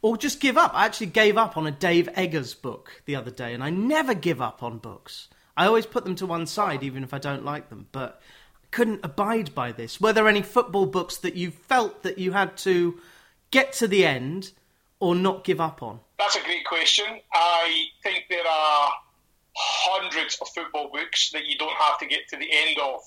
Or 0.01 0.17
just 0.17 0.39
give 0.39 0.57
up. 0.57 0.73
I 0.75 0.85
actually 0.85 1.07
gave 1.09 1.37
up 1.37 1.57
on 1.57 1.67
a 1.67 1.71
Dave 1.73 2.09
Eggers 2.15 2.55
book 2.55 3.03
the 3.07 3.17
other 3.17 3.33
day, 3.33 3.53
and 3.53 3.65
I 3.65 3.71
never 3.71 4.15
give 4.15 4.41
up 4.41 4.63
on 4.63 4.79
books. 4.79 5.29
I 5.57 5.67
always 5.67 5.87
put 5.87 6.05
them 6.05 6.17
to 6.17 6.27
one 6.27 6.47
side, 6.47 6.83
even 6.83 7.05
if 7.05 7.15
I 7.15 7.19
don't 7.19 7.45
like 7.45 7.69
them. 7.69 7.87
But 7.93 8.21
I 8.63 8.67
couldn't 8.71 9.05
abide 9.05 9.55
by 9.55 9.73
this. 9.73 10.01
Were 10.01 10.13
there 10.13 10.29
any 10.29 10.43
football 10.43 10.87
books 10.87 11.17
that 11.19 11.37
you 11.37 11.51
felt 11.51 12.03
that 12.03 12.19
you 12.19 12.33
had 12.33 12.57
to 12.59 13.01
get 13.51 13.73
to 13.75 13.89
the 13.89 14.05
end 14.05 14.53
or 15.01 15.15
not 15.15 15.45
give 15.45 15.61
up 15.61 15.83
on? 15.83 16.01
That's 16.19 16.37
a 16.37 16.43
great 16.43 16.65
question. 16.65 17.07
I 17.33 17.85
think 18.03 18.25
there 18.29 18.47
are 18.47 18.93
hundreds 19.57 20.39
of 20.41 20.49
football 20.49 20.91
books 20.93 21.31
that 21.31 21.47
you 21.47 21.57
don't 21.57 21.77
have 21.77 21.99
to 21.99 22.07
get 22.07 22.29
to 22.29 22.37
the 22.37 22.49
end 22.51 22.79
of. 22.79 23.01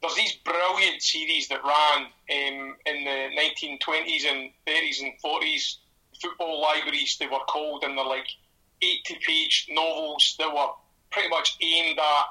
There's 0.00 0.16
these 0.16 0.34
brilliant 0.44 1.00
series 1.00 1.46
that 1.48 1.62
ran 1.62 2.06
um, 2.06 2.76
in 2.86 3.04
the 3.04 3.28
1920s 3.38 4.26
and 4.26 4.50
30s 4.66 5.02
and 5.02 5.12
40s. 5.24 5.76
Football 6.20 6.60
libraries, 6.60 7.16
they 7.18 7.26
were 7.26 7.44
called, 7.48 7.84
and 7.84 7.96
they're 7.96 8.04
like 8.04 8.26
80 8.82 9.18
page 9.24 9.68
novels 9.70 10.34
that 10.38 10.52
were 10.52 10.68
pretty 11.12 11.28
much 11.28 11.56
aimed 11.60 11.98
at 11.98 12.24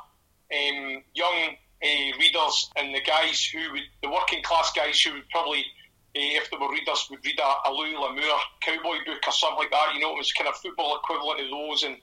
um, 0.51 1.03
young 1.13 1.55
uh, 1.83 2.17
readers 2.19 2.69
and 2.75 2.93
the 2.93 3.01
guys 3.01 3.43
who 3.45 3.71
would, 3.71 3.81
the 4.03 4.09
working 4.09 4.43
class 4.43 4.71
guys 4.75 4.99
who 5.01 5.13
would 5.13 5.29
probably, 5.29 5.59
uh, 5.59 6.37
if 6.37 6.51
they 6.51 6.57
were 6.57 6.71
readers, 6.71 7.07
would 7.09 7.25
read 7.25 7.39
a, 7.39 7.69
a 7.69 7.71
Louis 7.71 7.95
L'Amour 7.95 8.39
cowboy 8.61 8.97
book 9.05 9.21
or 9.27 9.31
something 9.31 9.59
like 9.59 9.71
that. 9.71 9.93
You 9.93 10.01
know, 10.01 10.13
it 10.13 10.17
was 10.17 10.31
kind 10.33 10.49
of 10.49 10.55
football 10.57 10.97
equivalent 10.97 11.41
of 11.41 11.49
those. 11.49 11.83
And 11.83 11.97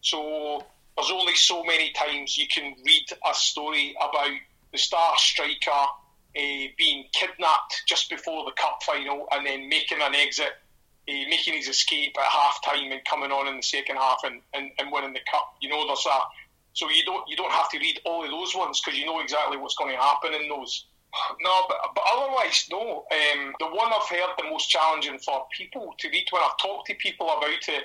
so 0.00 0.64
there's 0.96 1.10
only 1.10 1.34
so 1.34 1.62
many 1.64 1.92
times 1.92 2.36
you 2.36 2.46
can 2.52 2.74
read 2.84 3.06
a 3.28 3.34
story 3.34 3.94
about 4.00 4.32
the 4.72 4.78
star 4.78 5.14
striker 5.16 5.70
uh, 5.70 6.66
being 6.78 7.04
kidnapped 7.12 7.82
just 7.86 8.08
before 8.10 8.44
the 8.44 8.52
cup 8.52 8.82
final 8.82 9.26
and 9.32 9.46
then 9.46 9.68
making 9.68 9.98
an 10.00 10.14
exit, 10.14 10.52
uh, 11.08 11.28
making 11.28 11.54
his 11.54 11.68
escape 11.68 12.14
at 12.18 12.24
half 12.24 12.64
time 12.64 12.92
and 12.92 13.04
coming 13.04 13.32
on 13.32 13.48
in 13.48 13.56
the 13.56 13.62
second 13.62 13.96
half 13.96 14.18
and, 14.24 14.40
and, 14.54 14.70
and 14.78 14.92
winning 14.92 15.12
the 15.12 15.20
cup. 15.30 15.56
You 15.60 15.68
know, 15.68 15.86
there's 15.86 16.06
a 16.06 16.18
so 16.74 16.88
you 16.88 17.04
don't 17.04 17.28
you 17.28 17.36
don't 17.36 17.52
have 17.52 17.68
to 17.70 17.78
read 17.78 18.00
all 18.04 18.24
of 18.24 18.30
those 18.30 18.56
ones 18.56 18.80
because 18.80 18.98
you 18.98 19.06
know 19.06 19.20
exactly 19.20 19.56
what's 19.56 19.76
going 19.76 19.94
to 19.94 20.00
happen 20.02 20.34
in 20.34 20.48
those. 20.48 20.86
No, 21.42 21.66
but, 21.68 21.76
but 21.94 22.04
otherwise, 22.10 22.66
no. 22.70 23.04
Um, 23.12 23.52
the 23.60 23.66
one 23.66 23.92
I've 23.92 24.08
heard 24.08 24.34
the 24.38 24.48
most 24.48 24.70
challenging 24.70 25.18
for 25.18 25.46
people 25.54 25.94
to 25.98 26.08
read 26.08 26.26
when 26.30 26.42
I've 26.42 26.56
talked 26.56 26.86
to 26.86 26.94
people 26.94 27.28
about 27.28 27.68
it 27.68 27.84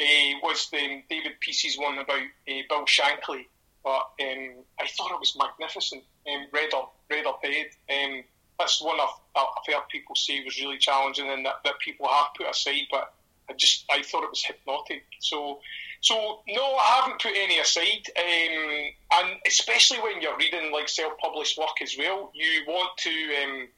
uh, 0.00 0.38
was 0.42 0.68
the 0.70 1.02
David 1.08 1.38
Peace's 1.38 1.78
one 1.78 1.98
about 1.98 2.18
uh, 2.18 2.62
Bill 2.68 2.84
Shankly. 2.86 3.46
But 3.84 4.10
um, 4.20 4.64
I 4.80 4.88
thought 4.88 5.12
it 5.12 5.20
was 5.20 5.36
magnificent. 5.38 6.02
Um, 6.26 6.46
Red 6.52 6.74
up, 6.74 6.96
read 7.08 7.26
up 7.26 7.40
head. 7.44 7.66
Um, 7.90 8.24
that's 8.58 8.82
one 8.82 9.00
I've, 9.00 9.08
I've 9.36 9.74
heard 9.74 9.88
people 9.90 10.14
say 10.14 10.44
was 10.44 10.58
really 10.60 10.78
challenging 10.78 11.28
and 11.28 11.44
that, 11.44 11.56
that 11.64 11.78
people 11.80 12.08
have 12.08 12.34
put 12.36 12.48
aside. 12.48 12.86
But 12.90 13.12
I 13.48 13.52
just 13.54 13.84
I 13.90 14.02
thought 14.02 14.24
it 14.24 14.30
was 14.30 14.44
hypnotic. 14.44 15.04
So 15.20 15.60
so 16.04 16.42
no, 16.48 16.76
I 16.76 17.00
haven't 17.00 17.20
put 17.20 17.32
any 17.34 17.58
aside, 17.58 18.06
um, 18.18 18.92
and 19.14 19.40
especially 19.46 19.98
when 20.00 20.20
you're 20.20 20.36
reading 20.36 20.70
like 20.70 20.88
self-published 20.88 21.56
work 21.56 21.80
as 21.82 21.96
well, 21.98 22.30
you 22.34 22.62
want 22.66 22.90
to, 22.98 23.10
um, 23.42 23.68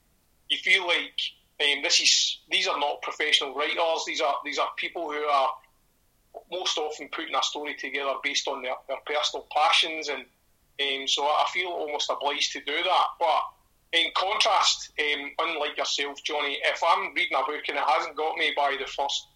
you 0.48 0.56
feel 0.58 0.88
like 0.88 1.14
um, 1.62 1.84
this 1.84 2.00
is 2.00 2.38
these 2.50 2.66
are 2.66 2.80
not 2.80 3.00
professional 3.02 3.54
writers. 3.54 4.04
These 4.06 4.20
are 4.20 4.34
these 4.44 4.58
are 4.58 4.68
people 4.76 5.10
who 5.10 5.24
are 5.24 5.50
most 6.50 6.76
often 6.78 7.08
putting 7.12 7.34
a 7.34 7.42
story 7.44 7.76
together 7.76 8.14
based 8.24 8.48
on 8.48 8.60
their, 8.60 8.74
their 8.88 8.98
personal 9.06 9.46
passions, 9.54 10.08
and 10.08 10.24
um, 10.80 11.06
so 11.06 11.22
I 11.22 11.46
feel 11.52 11.68
almost 11.68 12.10
obliged 12.10 12.52
to 12.54 12.60
do 12.60 12.74
that. 12.74 13.06
But 13.20 13.42
in 13.92 14.06
contrast, 14.16 14.92
um, 14.98 15.30
unlike 15.38 15.76
yourself, 15.76 16.22
Johnny, 16.24 16.58
if 16.64 16.82
I'm 16.86 17.14
reading 17.14 17.36
a 17.36 17.44
book 17.46 17.62
and 17.68 17.78
it 17.78 17.84
hasn't 17.86 18.16
got 18.16 18.36
me 18.36 18.52
by 18.56 18.76
the 18.78 18.86
first 18.86 19.28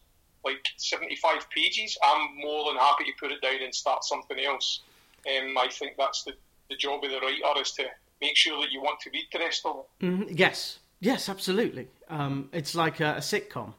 like 0.45 0.65
75 0.77 1.51
pages, 1.51 1.99
I'm 2.03 2.37
more 2.39 2.65
than 2.67 2.77
happy 2.77 3.05
to 3.05 3.13
put 3.19 3.33
it 3.33 3.43
down 3.43 3.63
and 3.63 3.75
start 3.75 4.05
something 4.05 4.39
else. 4.39 4.81
Um, 5.27 5.57
I 5.59 5.69
think 5.69 5.93
that's 5.99 6.25
the, 6.25 6.33
the 6.71 6.77
job 6.77 7.05
of 7.05 7.11
the 7.11 7.21
writer 7.21 7.61
is 7.61 7.73
to 7.73 7.85
make 8.21 8.37
sure 8.37 8.61
that 8.61 8.71
you 8.71 8.81
want 8.81 9.01
to 9.01 9.11
read 9.11 9.27
the 9.33 9.39
rest 9.39 9.67
of 9.67 9.85
it. 10.01 10.05
Mm, 10.05 10.39
yes, 10.39 10.79
yes, 11.01 11.29
absolutely. 11.29 11.89
Um, 12.09 12.49
it's 12.53 12.75
like 12.75 13.01
a, 13.01 13.17
a 13.17 13.21
sitcom. 13.21 13.75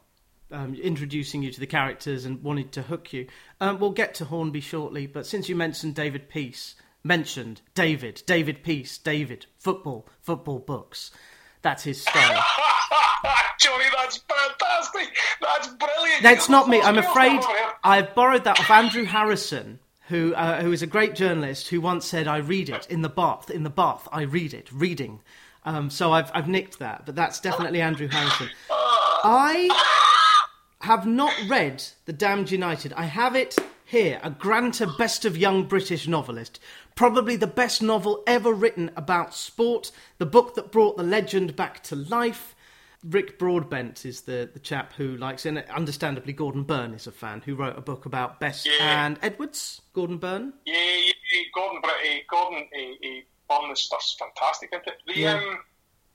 Um, 0.52 0.76
introducing 0.76 1.44
you 1.44 1.52
to 1.54 1.62
the 1.62 1.66
characters 1.66 2.26
and 2.26 2.44
wanting 2.44 2.68
to 2.70 2.82
hook 2.82 3.14
you. 3.14 3.28
Um, 3.62 3.80
we'll 3.80 3.92
get 3.92 4.14
to 4.16 4.26
Hornby 4.26 4.60
shortly, 4.60 5.08
but 5.08 5.26
since 5.26 5.48
you 5.48 5.56
mentioned 5.56 5.96
David 5.96 6.28
Peace, 6.28 6.76
mentioned 7.04 7.62
David, 7.76 8.24
David 8.26 8.64
Peace, 8.64 8.98
David, 8.98 9.46
football, 9.58 10.08
football 10.22 10.60
books. 10.60 11.12
That's 11.62 11.84
his 11.84 12.02
style. 12.02 12.44
Johnny, 13.60 13.86
that's 13.96 14.18
fantastic. 14.18 15.16
That's 15.42 15.68
brilliant. 15.68 16.24
That's 16.24 16.50
not 16.50 16.68
me. 16.68 16.82
I'm 16.82 16.98
afraid 16.98 17.42
I've 17.84 18.16
borrowed 18.16 18.44
that 18.46 18.60
off 18.60 18.72
Andrew 18.72 19.04
Harrison, 19.06 19.80
who 20.08 20.34
uh, 20.34 20.62
who 20.62 20.72
is 20.72 20.82
a 20.82 20.88
great 20.88 21.14
journalist, 21.14 21.68
who 21.68 21.80
once 21.80 22.06
said, 22.06 22.28
"I 22.28 22.38
read 22.38 22.70
it 22.70 22.88
in 22.90 23.02
the 23.04 23.10
bath. 23.10 23.52
In 23.52 23.64
the 23.64 23.70
bath, 23.70 24.08
I 24.12 24.24
read 24.24 24.54
it. 24.54 24.72
Reading." 24.72 25.22
Um, 25.64 25.92
so 25.92 26.12
I've 26.12 26.32
I've 26.34 26.48
nicked 26.48 26.80
that, 26.80 27.06
but 27.06 27.16
that's 27.16 27.40
definitely 27.40 27.82
Andrew 27.82 28.08
Harrison. 28.08 28.50
I 29.24 29.70
have 30.82 31.06
not 31.06 31.34
read 31.48 31.84
The 32.06 32.14
Damned 32.14 32.50
United. 32.50 32.94
I 32.94 33.06
have 33.06 33.36
it 33.36 33.56
here, 33.92 34.20
a 34.24 34.30
Granta 34.30 34.88
Best 34.88 35.26
of 35.26 35.38
Young 35.38 35.66
British 35.66 36.08
Novelist. 36.08 36.60
Probably 36.96 37.36
the 37.36 37.46
best 37.46 37.82
novel 37.82 38.24
ever 38.26 38.54
written 38.54 38.90
about 38.96 39.34
sport, 39.36 39.92
the 40.18 40.26
book 40.26 40.56
that 40.56 40.72
brought 40.72 40.96
the 40.98 41.04
legend 41.04 41.56
back 41.58 41.84
to 41.84 41.96
life. 41.96 42.56
Rick 43.04 43.38
Broadbent 43.38 44.06
is 44.06 44.22
the, 44.22 44.50
the 44.54 44.60
chap 44.60 44.94
who 44.94 45.18
likes 45.18 45.46
it. 45.46 45.50
And 45.50 45.66
understandably, 45.70 46.32
Gordon 46.34 46.64
Burn 46.64 46.94
is 46.94 47.06
a 47.06 47.12
fan 47.12 47.42
who 47.44 47.56
wrote 47.56 47.78
a 47.78 47.82
book 47.82 48.06
about 48.06 48.40
Best 48.40 48.66
Yeah. 48.66 49.06
and 49.06 49.20
Edwards. 49.22 49.82
Gordon 49.94 50.18
Burn. 50.20 50.54
Yeah, 50.66 50.76
yeah, 50.76 51.12
yeah, 51.34 51.42
Gordon, 51.54 51.82
uh, 51.84 51.90
Gordon, 52.30 52.68
uh, 52.74 53.08
uh, 53.08 53.60
Burn 53.62 53.72
is 53.72 53.90
fantastic, 54.18 54.70
isn't 54.72 54.88
it? 54.88 54.98
The, 55.08 55.20
Yeah. 55.20 55.34
um, 55.36 55.60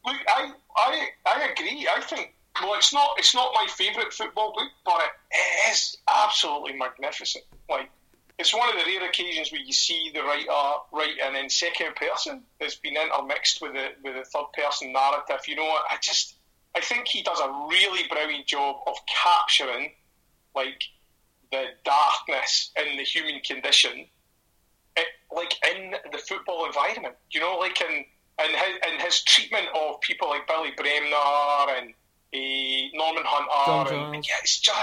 look, 0.06 0.16
I, 0.28 0.52
I, 0.76 1.08
I 1.26 1.48
agree. 1.50 1.86
I 1.94 2.00
think 2.00 2.35
well, 2.62 2.74
it's 2.74 2.92
not, 2.92 3.10
it's 3.18 3.34
not 3.34 3.52
my 3.54 3.66
favourite 3.68 4.12
football 4.12 4.52
book, 4.52 4.70
but 4.84 5.00
it 5.30 5.72
is 5.72 5.96
absolutely 6.08 6.74
magnificent. 6.74 7.44
Like, 7.68 7.90
it's 8.38 8.54
one 8.54 8.68
of 8.68 8.74
the 8.74 8.90
rare 8.90 9.08
occasions 9.08 9.50
where 9.50 9.60
you 9.60 9.72
see 9.72 10.10
the 10.12 10.22
writer 10.22 10.50
write 10.92 11.18
and 11.24 11.36
in 11.36 11.48
second 11.48 11.96
person 11.96 12.42
that's 12.60 12.74
been 12.74 12.96
intermixed 12.96 13.62
with 13.62 13.72
the 13.72 13.88
with 14.04 14.14
the 14.14 14.24
third 14.24 14.46
person 14.54 14.92
narrative. 14.92 15.40
You 15.48 15.56
know, 15.56 15.64
I 15.64 15.96
just, 16.02 16.34
I 16.74 16.80
think 16.80 17.08
he 17.08 17.22
does 17.22 17.40
a 17.40 17.48
really 17.70 18.06
brilliant 18.10 18.46
job 18.46 18.76
of 18.86 18.96
capturing 19.06 19.92
like 20.54 20.82
the 21.50 21.64
darkness 21.84 22.72
in 22.76 22.98
the 22.98 23.04
human 23.04 23.40
condition 23.40 24.06
it, 24.96 25.06
like 25.34 25.54
in 25.74 25.94
the 26.12 26.18
football 26.18 26.66
environment, 26.66 27.14
you 27.30 27.40
know, 27.40 27.56
like 27.58 27.80
in 27.80 28.04
in 28.44 28.50
his, 28.50 28.92
in 28.92 29.00
his 29.00 29.22
treatment 29.22 29.66
of 29.74 30.00
people 30.02 30.28
like 30.28 30.46
Billy 30.46 30.70
Bremner 30.76 31.16
and 31.78 31.90
uh, 31.90 32.05
Norman 32.32 33.22
Hunter, 33.26 33.90
John 33.90 34.14
and, 34.14 34.26
yeah, 34.26 34.34
it's 34.42 34.60
just 34.60 34.76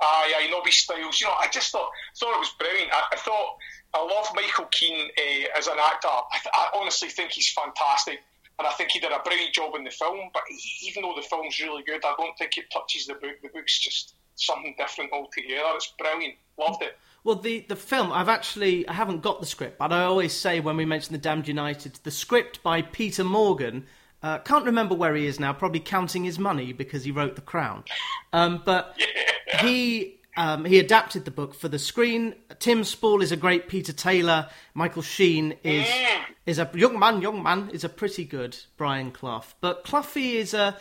aye, 0.00 0.34
aye, 0.38 0.48
Nobby 0.50 0.70
Stiles. 0.70 1.20
You 1.20 1.26
know, 1.26 1.34
I 1.38 1.48
just 1.52 1.70
thought 1.72 1.88
thought 2.18 2.34
it 2.34 2.40
was 2.40 2.54
brilliant. 2.58 2.90
I, 2.92 3.02
I 3.12 3.16
thought 3.16 3.56
I 3.94 4.02
love 4.02 4.28
Michael 4.34 4.66
Keane 4.70 5.08
uh, 5.18 5.58
as 5.58 5.66
an 5.66 5.76
actor. 5.78 6.08
I, 6.08 6.38
th- 6.42 6.52
I 6.52 6.68
honestly 6.74 7.08
think 7.08 7.32
he's 7.32 7.50
fantastic. 7.50 8.20
And 8.58 8.66
I 8.66 8.70
think 8.72 8.90
he 8.90 9.00
did 9.00 9.12
a 9.12 9.18
brilliant 9.22 9.52
job 9.52 9.74
in 9.74 9.84
the 9.84 9.90
film, 9.90 10.30
but 10.32 10.42
he- 10.48 10.88
even 10.88 11.02
though 11.02 11.14
the 11.14 11.22
film's 11.22 11.60
really 11.60 11.82
good, 11.82 12.02
I 12.04 12.14
don't 12.18 12.36
think 12.38 12.56
it 12.56 12.64
touches 12.72 13.06
the 13.06 13.14
book. 13.14 13.36
The 13.42 13.48
book's 13.48 13.78
just 13.78 14.14
something 14.36 14.74
different 14.78 15.12
altogether. 15.12 15.62
It's 15.74 15.92
brilliant. 15.98 16.34
Loved 16.58 16.82
it. 16.82 16.96
Well, 17.22 17.36
the, 17.36 17.66
the 17.68 17.76
film, 17.76 18.12
I've 18.12 18.28
actually, 18.28 18.86
I 18.88 18.92
haven't 18.94 19.20
got 19.20 19.40
the 19.40 19.46
script, 19.46 19.78
but 19.78 19.92
I 19.92 20.04
always 20.04 20.32
say 20.32 20.60
when 20.60 20.76
we 20.76 20.84
mention 20.84 21.12
The 21.12 21.18
Damned 21.18 21.48
United, 21.48 21.98
the 22.02 22.10
script 22.10 22.62
by 22.62 22.80
Peter 22.82 23.24
Morgan, 23.24 23.86
uh, 24.22 24.38
can't 24.38 24.64
remember 24.64 24.94
where 24.94 25.14
he 25.14 25.26
is 25.26 25.38
now, 25.38 25.52
probably 25.52 25.80
counting 25.80 26.24
his 26.24 26.38
money 26.38 26.72
because 26.72 27.04
he 27.04 27.10
wrote 27.10 27.36
The 27.36 27.42
Crown. 27.42 27.84
Um, 28.32 28.62
but 28.64 28.96
he, 29.60 30.20
um, 30.36 30.64
he 30.64 30.78
adapted 30.78 31.24
the 31.24 31.30
book 31.30 31.54
for 31.54 31.68
the 31.68 31.78
screen. 31.78 32.34
Tim 32.58 32.82
Spall 32.84 33.22
is 33.22 33.30
a 33.30 33.36
great 33.36 33.68
Peter 33.68 33.92
Taylor. 33.92 34.48
Michael 34.74 35.02
Sheen 35.02 35.56
is, 35.62 35.86
is 36.46 36.58
a 36.58 36.68
young 36.74 36.98
man, 36.98 37.20
young 37.22 37.42
man, 37.42 37.70
is 37.72 37.84
a 37.84 37.88
pretty 37.88 38.24
good 38.24 38.56
Brian 38.76 39.10
Clough. 39.10 39.44
But 39.60 39.84
Cloughie 39.84 40.38
is 40.38 40.54
a, 40.54 40.76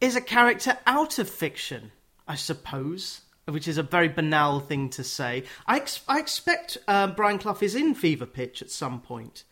is 0.00 0.16
a 0.16 0.20
character 0.20 0.76
out 0.86 1.18
of 1.18 1.30
fiction, 1.30 1.92
I 2.26 2.34
suppose, 2.34 3.22
which 3.46 3.68
is 3.68 3.78
a 3.78 3.82
very 3.82 4.08
banal 4.08 4.60
thing 4.60 4.90
to 4.90 5.04
say. 5.04 5.44
I, 5.66 5.76
ex- 5.76 6.02
I 6.08 6.18
expect 6.18 6.78
um, 6.88 7.14
Brian 7.14 7.38
Clough 7.38 7.58
is 7.62 7.76
in 7.76 7.94
Fever 7.94 8.26
Pitch 8.26 8.60
at 8.60 8.70
some 8.70 9.00
point, 9.00 9.44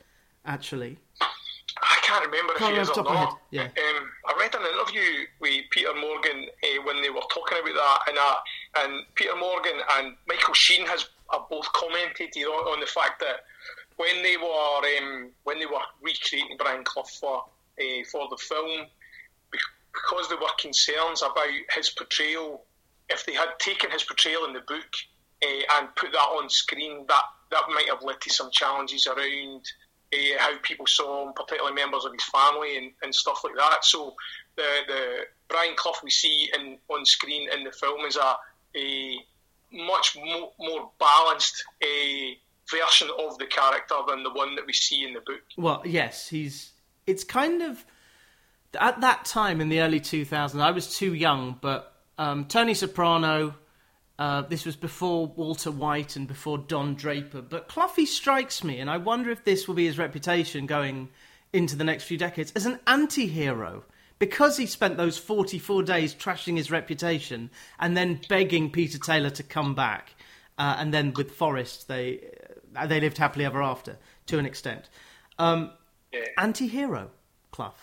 actually. 0.45 0.99
I 1.95 1.99
can't 2.03 2.27
remember 2.27 2.55
Can't 2.55 2.73
if 2.73 2.77
he 2.77 2.83
is 2.83 2.89
or 2.89 2.91
off 2.91 2.97
the 2.97 3.03
top 3.03 3.07
of 3.07 3.15
my 3.15 3.25
not. 3.25 3.39
yeah. 3.51 3.63
Um, 3.63 4.11
I 4.27 4.35
read 4.39 4.55
an 4.55 4.63
interview 4.63 5.27
with 5.41 5.65
Peter 5.71 5.95
Morgan 5.95 6.47
uh, 6.63 6.83
when 6.85 7.01
they 7.03 7.11
were 7.11 7.23
talking 7.33 7.59
about 7.63 7.75
that, 7.75 7.99
and 8.09 8.19
uh, 8.19 8.37
and 8.83 9.07
Peter 9.15 9.37
Morgan 9.37 9.79
and 9.97 10.15
Michael 10.27 10.55
Sheen 10.55 10.87
has 10.87 11.07
have 11.33 11.49
both 11.49 11.71
commented 11.73 12.35
you 12.37 12.47
know, 12.47 12.53
on 12.73 12.81
the 12.81 12.87
fact 12.87 13.21
that 13.21 13.45
when 13.97 14.23
they 14.23 14.37
were 14.37 14.99
um, 14.99 15.31
when 15.45 15.59
they 15.59 15.67
were 15.67 15.87
recreating 16.03 16.57
Brian 16.59 16.83
Clough 16.85 17.05
for 17.05 17.45
uh, 17.81 18.05
for 18.11 18.29
the 18.29 18.37
film, 18.37 18.87
because 19.51 20.29
there 20.29 20.39
were 20.39 20.49
concerns 20.59 21.23
about 21.23 21.47
his 21.75 21.91
portrayal, 21.91 22.63
if 23.09 23.25
they 23.25 23.35
had 23.35 23.51
taken 23.59 23.91
his 23.91 24.03
portrayal 24.03 24.45
in 24.47 24.53
the 24.53 24.61
book 24.61 24.91
uh, 25.45 25.79
and 25.79 25.95
put 25.95 26.11
that 26.13 26.19
on 26.19 26.49
screen, 26.51 27.05
that 27.09 27.23
that 27.51 27.63
might 27.69 27.89
have 27.89 28.03
led 28.03 28.21
to 28.23 28.31
some 28.31 28.51
challenges 28.51 29.07
around 29.07 29.63
uh, 30.15 30.39
how 30.39 30.57
people 30.63 30.87
saw 30.87 31.27
him, 31.27 31.33
particularly 31.35 31.75
members 31.75 32.05
of 32.05 32.13
his 32.13 32.25
family 32.25 32.77
and, 32.77 32.93
and 33.03 33.15
stuff 33.15 33.43
like 33.45 33.55
that. 33.57 33.85
So 33.85 34.15
the 34.57 34.63
the 34.87 35.27
Brian 35.49 35.75
Clough 35.77 35.95
we 36.03 36.11
see 36.11 36.51
in 36.57 36.79
on 36.89 37.05
screen 37.05 37.49
in 37.53 37.65
the 37.65 37.73
film 37.73 38.05
is 38.07 38.17
a, 38.17 38.35
a 38.77 39.17
much 39.73 40.17
mo- 40.17 40.53
more 40.59 40.91
balanced 40.99 41.65
a 41.83 42.39
version 42.71 43.09
of 43.19 43.39
the 43.39 43.47
character 43.47 43.97
than 44.09 44.23
the 44.23 44.33
one 44.33 44.57
that 44.57 44.67
we 44.67 44.73
see 44.73 45.05
in 45.05 45.15
the 45.15 45.21
book. 45.21 45.43
Well, 45.57 45.83
yes, 45.85 46.29
he's. 46.29 46.73
It's 47.07 47.25
kind 47.25 47.63
of. 47.63 47.85
At 48.81 49.03
that 49.03 49.25
time 49.25 49.61
in 49.61 49.69
the 49.69 49.81
early 49.83 50.01
2000s, 50.01 50.61
I 50.61 50.73
was 50.73 50.97
too 50.97 51.15
young, 51.15 51.59
but 51.61 51.95
um, 52.19 52.47
Tony 52.47 52.75
Soprano. 52.75 53.55
Uh, 54.19 54.43
this 54.43 54.65
was 54.65 54.77
before 54.77 55.27
Walter 55.27 55.73
White 55.73 56.15
and 56.15 56.29
before 56.29 56.59
Don 56.59 56.95
Draper. 56.95 57.43
But 57.43 57.69
Cloughie 57.69 58.07
strikes 58.07 58.63
me, 58.63 58.79
and 58.79 58.89
I 58.89 58.97
wonder 58.99 59.31
if 59.31 59.45
this 59.45 59.67
will 59.67 59.75
be 59.75 59.87
his 59.87 59.99
reputation 59.99 60.67
going 60.67 61.09
into 61.53 61.75
the 61.77 61.85
next 61.85 62.05
few 62.05 62.17
decades 62.19 62.53
as 62.55 62.67
an 62.67 62.79
anti 62.87 63.27
hero. 63.27 63.85
Because 64.21 64.57
he 64.57 64.67
spent 64.67 64.97
those 64.97 65.19
44 65.19 65.83
days 65.83 66.15
trashing 66.15 66.57
his 66.57 66.71
reputation 66.71 67.51
and 67.81 67.97
then 67.97 68.21
begging 68.29 68.71
Peter 68.71 68.99
Taylor 68.99 69.31
to 69.31 69.43
come 69.43 69.75
back. 69.75 70.15
Uh, 70.57 70.77
and 70.79 70.95
then 70.95 71.13
with 71.15 71.33
Forest, 71.33 71.89
they, 71.89 72.31
uh, 72.77 72.87
they 72.87 73.01
lived 73.01 73.19
happily 73.19 73.45
ever 73.45 73.61
after, 73.61 73.99
to 74.27 74.39
an 74.39 74.47
extent. 74.47 74.89
Um, 75.39 75.73
Yeah. 76.13 76.27
anti 76.39 76.69
hero, 76.69 77.11
Clough. 77.51 77.75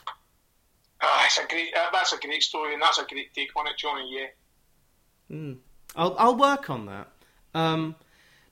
great 1.50 1.74
uh, 1.76 1.90
that's 1.92 2.14
a 2.14 2.18
great 2.18 2.42
story, 2.44 2.74
and 2.74 2.82
that's 2.82 2.98
a 2.98 3.06
great 3.06 3.34
take 3.34 3.54
on 3.58 3.68
it, 3.68 3.78
Johnny. 3.78 4.08
Yeah. 4.10 5.36
Mm. 5.36 5.58
I'll 5.96 6.16
I'll 6.18 6.38
work 6.38 6.70
on 6.70 6.86
that. 6.86 7.08
Um, 7.54 7.96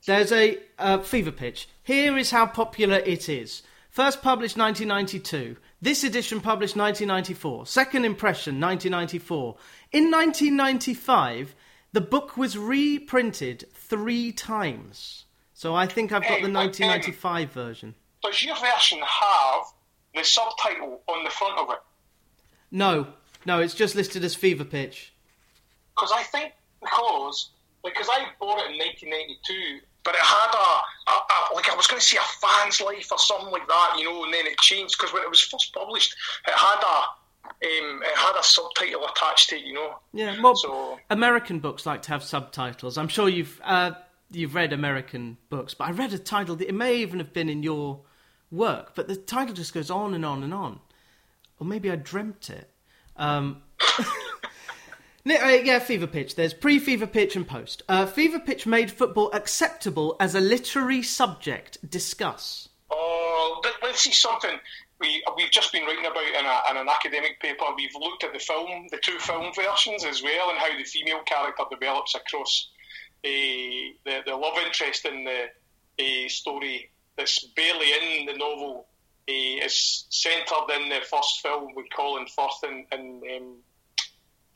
there's 0.05 0.31
a 0.31 0.57
uh, 0.77 0.99
fever 0.99 1.31
pitch. 1.31 1.67
Here 1.83 2.17
is 2.17 2.31
how 2.31 2.45
popular 2.45 2.97
it 2.97 3.29
is. 3.29 3.63
First 3.89 4.21
published 4.21 4.57
1992. 4.57 5.57
This 5.81 6.03
edition 6.03 6.41
published 6.41 6.75
1994. 6.75 7.65
Second 7.65 8.05
impression 8.05 8.59
1994. 8.59 9.55
In 9.91 10.11
1995, 10.11 11.55
the 11.91 12.01
book 12.01 12.37
was 12.37 12.57
reprinted 12.57 13.65
three 13.73 14.31
times. 14.31 15.25
So 15.53 15.75
I 15.75 15.87
think 15.87 16.11
I've 16.11 16.21
got 16.21 16.41
the 16.41 16.51
1995 16.51 17.43
um, 17.43 17.49
version. 17.49 17.95
Does 18.23 18.43
your 18.43 18.55
version 18.55 18.99
have 18.99 19.63
the 20.15 20.23
subtitle 20.23 21.01
on 21.07 21.23
the 21.23 21.29
front 21.29 21.57
of 21.59 21.69
it? 21.71 21.79
No, 22.71 23.07
no, 23.45 23.59
it's 23.59 23.73
just 23.73 23.95
listed 23.95 24.23
as 24.23 24.35
Fever 24.35 24.63
Pitch. 24.63 25.13
Because 25.95 26.11
I 26.13 26.23
think 26.23 26.53
because 26.81 27.49
because 27.83 28.07
I 28.11 28.27
bought 28.39 28.59
it 28.59 28.71
in 28.71 28.77
1992, 28.77 29.79
but 30.03 30.13
it 30.13 30.21
had 30.21 30.51
a, 30.53 30.69
a, 31.09 31.15
a 31.15 31.55
like 31.55 31.69
I 31.69 31.75
was 31.75 31.87
going 31.87 31.99
to 31.99 32.05
say 32.05 32.17
a 32.17 32.47
fan's 32.47 32.81
life 32.81 33.11
or 33.11 33.17
something 33.17 33.51
like 33.51 33.67
that, 33.67 33.95
you 33.97 34.05
know, 34.05 34.23
and 34.23 34.33
then 34.33 34.45
it 34.45 34.57
changed 34.59 34.97
because 34.97 35.13
when 35.13 35.23
it 35.23 35.29
was 35.29 35.41
first 35.41 35.73
published, 35.73 36.15
it 36.47 36.53
had 36.53 36.81
a 36.83 37.03
um, 37.45 38.01
it 38.03 38.17
had 38.17 38.35
a 38.39 38.43
subtitle 38.43 39.05
attached 39.05 39.49
to 39.49 39.55
it, 39.55 39.65
you 39.65 39.73
know. 39.73 39.99
Yeah, 40.13 40.39
well, 40.41 40.55
so, 40.55 40.99
American 41.09 41.59
books 41.59 41.85
like 41.85 42.03
to 42.03 42.09
have 42.09 42.23
subtitles. 42.23 42.97
I'm 42.97 43.07
sure 43.07 43.27
you've 43.27 43.59
uh, 43.63 43.91
you've 44.31 44.55
read 44.55 44.73
American 44.73 45.37
books, 45.49 45.73
but 45.73 45.85
I 45.85 45.91
read 45.91 46.13
a 46.13 46.19
title 46.19 46.55
that 46.57 46.67
it 46.67 46.75
may 46.75 46.97
even 46.97 47.19
have 47.19 47.33
been 47.33 47.49
in 47.49 47.63
your 47.63 48.01
work, 48.51 48.93
but 48.95 49.07
the 49.07 49.15
title 49.15 49.53
just 49.53 49.73
goes 49.73 49.89
on 49.89 50.13
and 50.13 50.25
on 50.25 50.43
and 50.43 50.53
on. 50.53 50.79
Or 51.59 51.67
maybe 51.67 51.91
I 51.91 51.95
dreamt 51.95 52.49
it. 52.49 52.69
Um, 53.17 53.63
yeah, 55.29 55.79
Fever 55.79 56.07
Pitch. 56.07 56.35
There's 56.35 56.53
pre 56.53 56.79
Fever 56.79 57.07
Pitch 57.07 57.35
and 57.35 57.47
post. 57.47 57.83
Uh, 57.87 58.05
Fever 58.05 58.39
Pitch 58.39 58.65
made 58.65 58.91
football 58.91 59.31
acceptable 59.31 60.15
as 60.19 60.35
a 60.35 60.39
literary 60.39 61.03
subject. 61.03 61.77
Discuss. 61.89 62.69
Oh, 62.91 63.61
let's 63.83 64.01
see 64.01 64.11
something 64.11 64.59
we 64.99 65.23
we've 65.35 65.51
just 65.51 65.71
been 65.71 65.83
writing 65.83 66.05
about 66.05 66.23
in, 66.23 66.45
a, 66.45 66.59
in, 66.71 66.77
an 66.77 66.89
academic 66.89 67.39
paper. 67.39 67.65
We've 67.75 67.95
looked 67.99 68.23
at 68.23 68.33
the 68.33 68.39
film, 68.39 68.87
the 68.91 68.99
two 69.01 69.17
film 69.19 69.51
versions 69.55 70.03
as 70.05 70.21
well, 70.21 70.49
and 70.49 70.59
how 70.59 70.77
the 70.77 70.83
female 70.83 71.21
character 71.25 71.63
develops 71.71 72.15
across 72.15 72.69
uh, 73.23 73.29
the 74.05 74.21
the 74.25 74.35
love 74.35 74.57
interest 74.65 75.05
in 75.05 75.23
the 75.23 75.45
uh, 75.99 76.29
story 76.29 76.91
that's 77.17 77.45
barely 77.55 77.91
in 77.91 78.25
the 78.25 78.33
novel. 78.33 78.85
Uh, 79.29 79.63
is 79.63 80.07
centred 80.09 80.71
in 80.75 80.89
the 80.89 81.01
first 81.01 81.41
film 81.43 81.75
with 81.75 81.85
Colin 81.95 82.25
Firth 82.35 82.63
and, 82.63 82.85
and 82.91 83.21
um, 83.37 83.57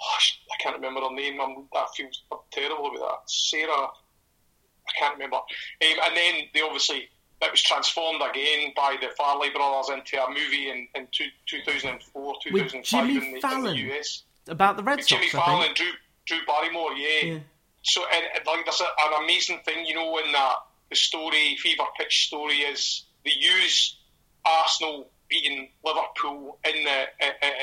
oh, 0.02 0.18
I 0.52 0.64
can't 0.64 0.76
remember 0.76 1.02
her 1.02 1.14
name. 1.14 1.40
I'm, 1.42 1.68
I 1.74 1.88
feel 1.96 2.08
terrible 2.52 2.88
about 2.88 3.00
that. 3.00 3.30
Sarah, 3.30 3.72
I 3.72 4.92
can't 5.00 5.14
remember. 5.16 5.38
Um, 5.38 5.44
and 5.82 6.18
then 6.18 6.34
they 6.54 6.62
obviously 6.62 7.10
that 7.44 7.52
was 7.52 7.62
transformed 7.62 8.22
again 8.22 8.72
by 8.76 8.96
the 9.02 9.08
Farrelly 9.20 9.54
brothers 9.54 9.90
into 9.90 10.22
a 10.24 10.30
movie 10.30 10.70
in, 10.70 10.88
in 10.96 11.08
two, 11.12 11.28
2004, 11.48 12.36
2005 12.44 13.10
in 13.10 13.16
the, 13.16 13.22
in, 13.22 13.64
the, 13.64 13.98
US. 13.98 14.24
About 14.48 14.78
the 14.78 14.84
Red 14.84 14.98
With 14.98 15.08
Sox, 15.08 15.22
Jimmy 15.22 15.30
Fallon, 15.30 15.74
Drew, 15.74 15.92
Drew 16.26 16.38
Barrymore, 16.48 16.94
yeah. 16.94 17.34
yeah. 17.34 17.40
So, 17.82 18.02
and, 18.14 18.24
like, 18.48 18.64
there's 18.66 18.80
a, 18.80 18.86
an 18.86 19.24
amazing 19.24 19.60
thing, 19.66 19.86
you 19.86 19.96
know, 19.96 20.18
in 20.20 20.32
that 20.32 20.56
the 20.90 20.96
story, 20.96 21.58
fever 21.58 21.84
pitch 21.98 22.28
story, 22.28 22.56
is 22.60 23.04
they 23.26 23.32
use 23.38 23.98
Arsenal 24.46 25.10
beating 25.34 25.70
Liverpool 25.84 26.60
in 26.64 26.84
the 26.84 27.06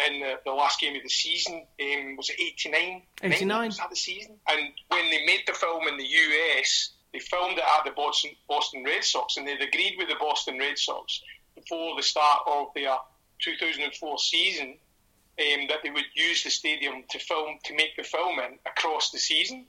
in 0.08 0.20
the, 0.20 0.40
the 0.44 0.50
last 0.50 0.80
game 0.80 0.96
of 0.96 1.02
the 1.02 1.08
season. 1.08 1.64
Um, 1.80 2.16
was 2.16 2.28
it 2.30 2.40
89? 2.40 3.02
89. 3.22 3.66
Was 3.66 3.76
that 3.78 3.90
the 3.90 3.96
season? 3.96 4.36
And 4.48 4.72
when 4.88 5.08
they 5.10 5.24
made 5.24 5.42
the 5.46 5.52
film 5.52 5.86
in 5.86 5.96
the 5.96 6.04
US, 6.04 6.90
they 7.12 7.20
filmed 7.20 7.58
it 7.58 7.64
at 7.64 7.84
the 7.84 7.92
Boston, 7.92 8.32
Boston 8.48 8.82
Red 8.84 9.04
Sox, 9.04 9.36
and 9.36 9.46
they'd 9.46 9.62
agreed 9.62 9.94
with 9.98 10.08
the 10.08 10.16
Boston 10.18 10.58
Red 10.58 10.78
Sox 10.78 11.22
before 11.54 11.96
the 11.96 12.02
start 12.02 12.42
of 12.48 12.68
their 12.74 12.96
2004 13.42 14.18
season 14.18 14.68
um, 14.68 15.66
that 15.68 15.78
they 15.84 15.90
would 15.90 16.04
use 16.14 16.42
the 16.42 16.50
stadium 16.50 17.04
to 17.10 17.18
film 17.20 17.58
to 17.64 17.74
make 17.76 17.96
the 17.96 18.02
film 18.02 18.38
in 18.40 18.58
across 18.66 19.10
the 19.10 19.18
season. 19.18 19.64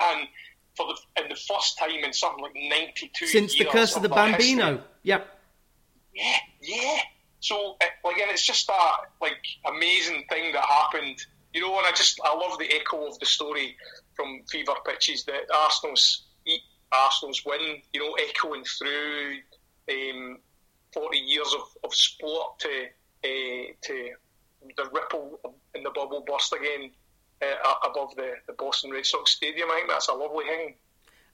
And 0.00 0.28
for 0.76 0.86
the 0.86 1.22
in 1.22 1.28
the 1.30 1.36
first 1.36 1.78
time 1.78 2.04
in 2.04 2.12
something 2.12 2.42
like 2.42 2.54
92 2.54 3.26
since 3.26 3.56
the 3.56 3.64
curse 3.64 3.96
of, 3.96 4.02
the 4.02 4.08
Bambino. 4.08 4.66
History, 4.66 4.84
yep. 5.04 5.40
Yeah, 6.14 6.36
yeah. 6.60 6.98
So 7.44 7.76
again, 8.10 8.28
it's 8.30 8.46
just 8.46 8.66
that 8.68 8.92
like 9.20 9.36
amazing 9.66 10.24
thing 10.30 10.52
that 10.54 10.64
happened. 10.64 11.18
You 11.52 11.60
know, 11.60 11.76
and 11.76 11.86
I 11.86 11.92
just 11.92 12.18
I 12.24 12.34
love 12.34 12.58
the 12.58 12.72
echo 12.74 13.06
of 13.06 13.18
the 13.18 13.26
story 13.26 13.76
from 14.16 14.40
Fever 14.50 14.72
Pitches 14.86 15.24
that 15.24 15.42
Arsenal's 15.54 16.22
Arsenal's 16.90 17.42
win. 17.44 17.82
You 17.92 18.00
know, 18.00 18.14
echoing 18.14 18.64
through 18.64 19.36
um, 19.90 20.38
forty 20.94 21.18
years 21.18 21.54
of, 21.54 21.68
of 21.84 21.94
sport 21.94 22.60
to 22.60 22.86
uh, 23.24 23.72
to 23.82 24.10
the 24.78 24.88
ripple 24.90 25.38
in 25.74 25.82
the 25.82 25.90
bubble 25.90 26.24
burst 26.26 26.54
again 26.54 26.90
uh, 27.42 27.74
above 27.90 28.16
the, 28.16 28.32
the 28.46 28.54
Boston 28.54 28.90
Red 28.90 29.04
Sox 29.04 29.32
stadium. 29.32 29.68
I 29.70 29.74
think 29.74 29.90
that's 29.90 30.08
a 30.08 30.14
lovely 30.14 30.46
thing. 30.46 30.74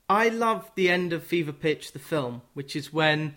I 0.08 0.28
love 0.28 0.72
the 0.74 0.90
end 0.90 1.12
of 1.12 1.22
Fever 1.22 1.52
Pitch, 1.52 1.92
the 1.92 2.00
film, 2.00 2.42
which 2.54 2.74
is 2.74 2.92
when 2.92 3.36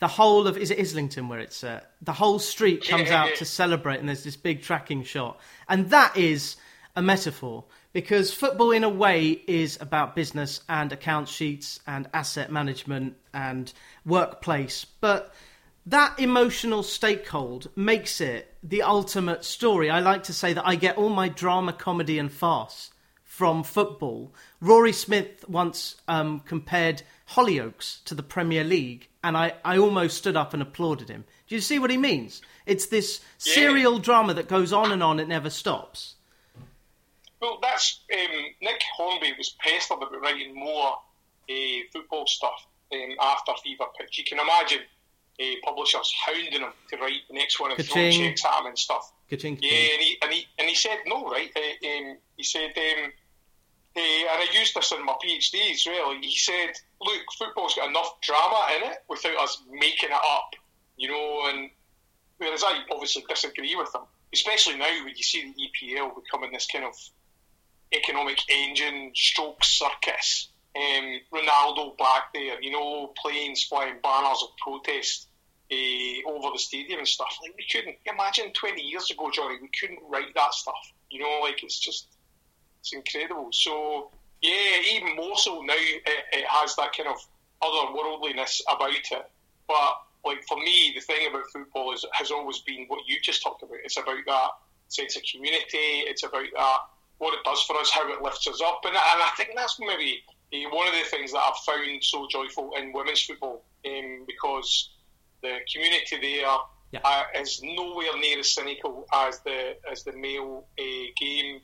the 0.00 0.08
whole 0.08 0.46
of 0.46 0.56
is 0.56 0.70
it 0.70 0.78
Islington 0.78 1.28
where 1.28 1.40
it's 1.40 1.64
uh, 1.64 1.80
the 2.02 2.12
whole 2.12 2.38
street 2.38 2.86
comes 2.86 3.10
out 3.10 3.34
to 3.36 3.44
celebrate, 3.44 3.98
and 4.00 4.08
there's 4.08 4.24
this 4.24 4.36
big 4.36 4.62
tracking 4.62 5.02
shot, 5.02 5.40
and 5.68 5.90
that 5.90 6.16
is 6.16 6.56
a 6.94 7.02
metaphor 7.02 7.64
because 7.92 8.32
football, 8.32 8.70
in 8.70 8.84
a 8.84 8.88
way, 8.88 9.42
is 9.46 9.78
about 9.80 10.14
business 10.14 10.60
and 10.68 10.92
account 10.92 11.28
sheets 11.28 11.80
and 11.86 12.08
asset 12.12 12.52
management 12.52 13.16
and 13.32 13.72
workplace, 14.04 14.84
but 14.84 15.34
that 15.86 16.18
emotional 16.20 16.82
stakehold 16.82 17.66
makes 17.74 18.20
it 18.20 18.54
the 18.62 18.82
ultimate 18.82 19.42
story. 19.42 19.88
I 19.88 20.00
like 20.00 20.24
to 20.24 20.34
say 20.34 20.52
that 20.52 20.66
I 20.66 20.74
get 20.74 20.98
all 20.98 21.08
my 21.08 21.28
drama, 21.28 21.72
comedy, 21.72 22.18
and 22.18 22.30
farce 22.30 22.90
from 23.24 23.62
football. 23.62 24.34
Rory 24.60 24.92
Smith 24.92 25.48
once 25.48 25.96
um, 26.06 26.40
compared 26.40 27.02
Hollyoaks 27.30 28.04
to 28.04 28.14
the 28.14 28.22
Premier 28.22 28.64
League, 28.64 29.08
and 29.22 29.36
I, 29.36 29.54
I 29.64 29.78
almost 29.78 30.18
stood 30.18 30.36
up 30.36 30.52
and 30.52 30.62
applauded 30.62 31.08
him. 31.08 31.24
Do 31.46 31.54
you 31.54 31.60
see 31.60 31.78
what 31.78 31.90
he 31.90 31.96
means? 31.96 32.42
It's 32.66 32.86
this 32.86 33.20
yeah. 33.44 33.54
serial 33.54 33.98
drama 33.98 34.34
that 34.34 34.48
goes 34.48 34.72
on 34.72 34.92
and 34.92 35.02
on, 35.02 35.18
it 35.18 35.28
never 35.28 35.50
stops. 35.50 36.14
Well, 37.40 37.58
that's 37.62 38.00
um, 38.12 38.44
Nick 38.60 38.82
Hornby 38.96 39.32
was 39.38 39.54
pestered 39.60 39.98
about 39.98 40.20
writing 40.20 40.54
more 40.54 40.98
uh, 41.48 41.54
football 41.92 42.26
stuff 42.26 42.66
um, 42.92 43.14
after 43.20 43.52
Fever 43.62 43.84
Pitch. 43.98 44.18
You 44.18 44.24
can 44.24 44.38
imagine 44.40 44.80
uh, 45.40 45.44
publishers 45.64 46.12
hounding 46.26 46.60
him 46.60 46.72
to 46.90 46.96
write 46.96 47.20
the 47.28 47.34
next 47.34 47.60
one 47.60 47.70
and 47.70 47.84
throwing 47.84 48.12
checks 48.12 48.44
at 48.44 48.60
him 48.60 48.66
and 48.66 48.78
stuff. 48.78 49.12
Ka-ching, 49.30 49.58
yeah, 49.60 49.70
and 49.70 50.02
he, 50.02 50.18
and 50.22 50.32
he 50.32 50.46
and 50.58 50.68
he 50.68 50.74
said 50.74 50.98
no, 51.06 51.28
right? 51.28 51.50
Uh, 51.54 51.86
um, 51.88 52.16
he 52.36 52.42
said, 52.42 52.72
um, 52.76 53.12
uh, 53.96 54.00
and 54.00 54.42
I 54.42 54.46
used 54.52 54.74
this 54.74 54.90
in 54.92 55.04
my 55.04 55.14
PhD 55.24 55.72
as 55.72 55.86
well. 55.86 56.14
He 56.20 56.36
said, 56.36 56.72
look, 57.00 57.22
football's 57.38 57.74
got 57.74 57.88
enough 57.88 58.20
drama 58.20 58.66
in 58.76 58.90
it 58.90 58.98
without 59.08 59.36
us 59.38 59.62
making 59.70 60.10
it 60.10 60.12
up, 60.12 60.54
you 60.96 61.08
know. 61.08 61.48
And 61.48 61.70
whereas 62.38 62.64
I 62.64 62.80
obviously 62.90 63.24
disagree 63.28 63.76
with 63.76 63.94
him, 63.94 64.02
especially 64.32 64.76
now 64.76 65.04
when 65.04 65.14
you 65.16 65.22
see 65.22 65.52
the 65.52 65.96
EPL 65.96 66.14
becoming 66.22 66.52
this 66.52 66.66
kind 66.66 66.84
of 66.84 66.94
economic 67.92 68.38
engine 68.50 69.12
stroke 69.14 69.64
circus. 69.64 70.48
Um, 70.76 71.20
Ronaldo 71.32 71.96
back 71.98 72.32
there, 72.34 72.60
you 72.60 72.70
know, 72.70 73.12
planes 73.20 73.64
flying 73.64 73.96
banners 74.02 74.42
of 74.42 74.50
protest 74.62 75.26
uh, 75.72 76.30
over 76.30 76.50
the 76.52 76.58
stadium 76.58 77.00
and 77.00 77.08
stuff. 77.08 77.36
Like 77.42 77.54
we 77.56 77.66
couldn't 77.70 77.96
imagine 78.06 78.52
twenty 78.52 78.82
years 78.82 79.10
ago, 79.10 79.30
Johnny. 79.32 79.56
We 79.60 79.70
couldn't 79.80 80.00
write 80.08 80.34
that 80.34 80.54
stuff. 80.54 80.92
You 81.10 81.20
know, 81.20 81.40
like 81.42 81.62
it's 81.62 81.78
just 81.78 82.06
it's 82.80 82.92
incredible. 82.92 83.48
So 83.52 84.10
yeah, 84.42 84.94
even 84.94 85.16
more 85.16 85.36
so 85.36 85.60
now, 85.62 85.74
it, 85.76 86.02
it 86.32 86.46
has 86.48 86.76
that 86.76 86.92
kind 86.96 87.08
of 87.08 87.16
otherworldliness 87.62 88.60
about 88.72 88.90
it. 88.90 89.08
But 89.66 90.00
like 90.24 90.44
for 90.48 90.58
me, 90.58 90.92
the 90.94 91.00
thing 91.00 91.28
about 91.28 91.50
football 91.52 91.92
is 91.92 92.04
has 92.12 92.30
always 92.30 92.58
been 92.60 92.86
what 92.88 93.06
you 93.06 93.18
just 93.20 93.42
talked 93.42 93.62
about. 93.62 93.78
It's 93.84 93.98
about 93.98 94.24
that 94.26 94.50
sense 94.88 95.16
of 95.16 95.22
community. 95.30 96.06
It's 96.06 96.22
about 96.22 96.46
that 96.54 96.78
what 97.18 97.34
it 97.34 97.40
does 97.44 97.62
for 97.62 97.76
us, 97.76 97.90
how 97.90 98.10
it 98.12 98.22
lifts 98.22 98.46
us 98.46 98.62
up, 98.64 98.80
and, 98.84 98.94
and 98.94 99.22
I 99.22 99.30
think 99.36 99.50
that's 99.56 99.78
maybe 99.80 100.22
uh, 100.54 100.70
one 100.70 100.86
of 100.86 100.94
the 100.94 101.04
things 101.10 101.32
that 101.32 101.38
I've 101.38 101.56
found 101.58 102.02
so 102.02 102.26
joyful 102.30 102.74
in 102.76 102.92
women's 102.92 103.22
football 103.22 103.64
um, 103.86 104.24
because 104.26 104.90
the 105.42 105.58
community 105.72 106.16
there 106.20 106.56
yeah. 106.92 107.00
uh, 107.04 107.24
is 107.34 107.60
nowhere 107.62 108.16
near 108.18 108.38
as 108.38 108.52
cynical 108.52 109.06
as 109.12 109.40
the 109.40 109.76
as 109.90 110.04
the 110.04 110.12
male 110.12 110.66
uh, 110.78 110.82
game, 111.18 111.60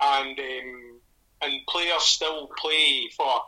and 0.00 0.38
um, 0.38 0.97
and 1.42 1.66
players 1.68 2.02
still 2.02 2.48
play 2.58 3.08
for 3.16 3.42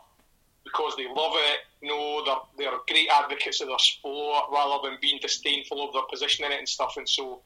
because 0.63 0.95
they 0.95 1.07
love 1.07 1.33
it. 1.35 1.59
You 1.81 1.89
know, 1.89 2.23
they're, 2.25 2.69
they're 2.69 2.79
great 2.87 3.09
advocates 3.11 3.61
of 3.61 3.67
their 3.67 3.79
sport 3.79 4.45
rather 4.51 4.89
than 4.89 4.97
being 5.01 5.19
disdainful 5.21 5.85
of 5.85 5.93
their 5.93 6.03
position 6.09 6.45
in 6.45 6.51
it 6.51 6.59
and 6.59 6.69
stuff. 6.69 6.95
And 6.97 7.07
so, 7.07 7.41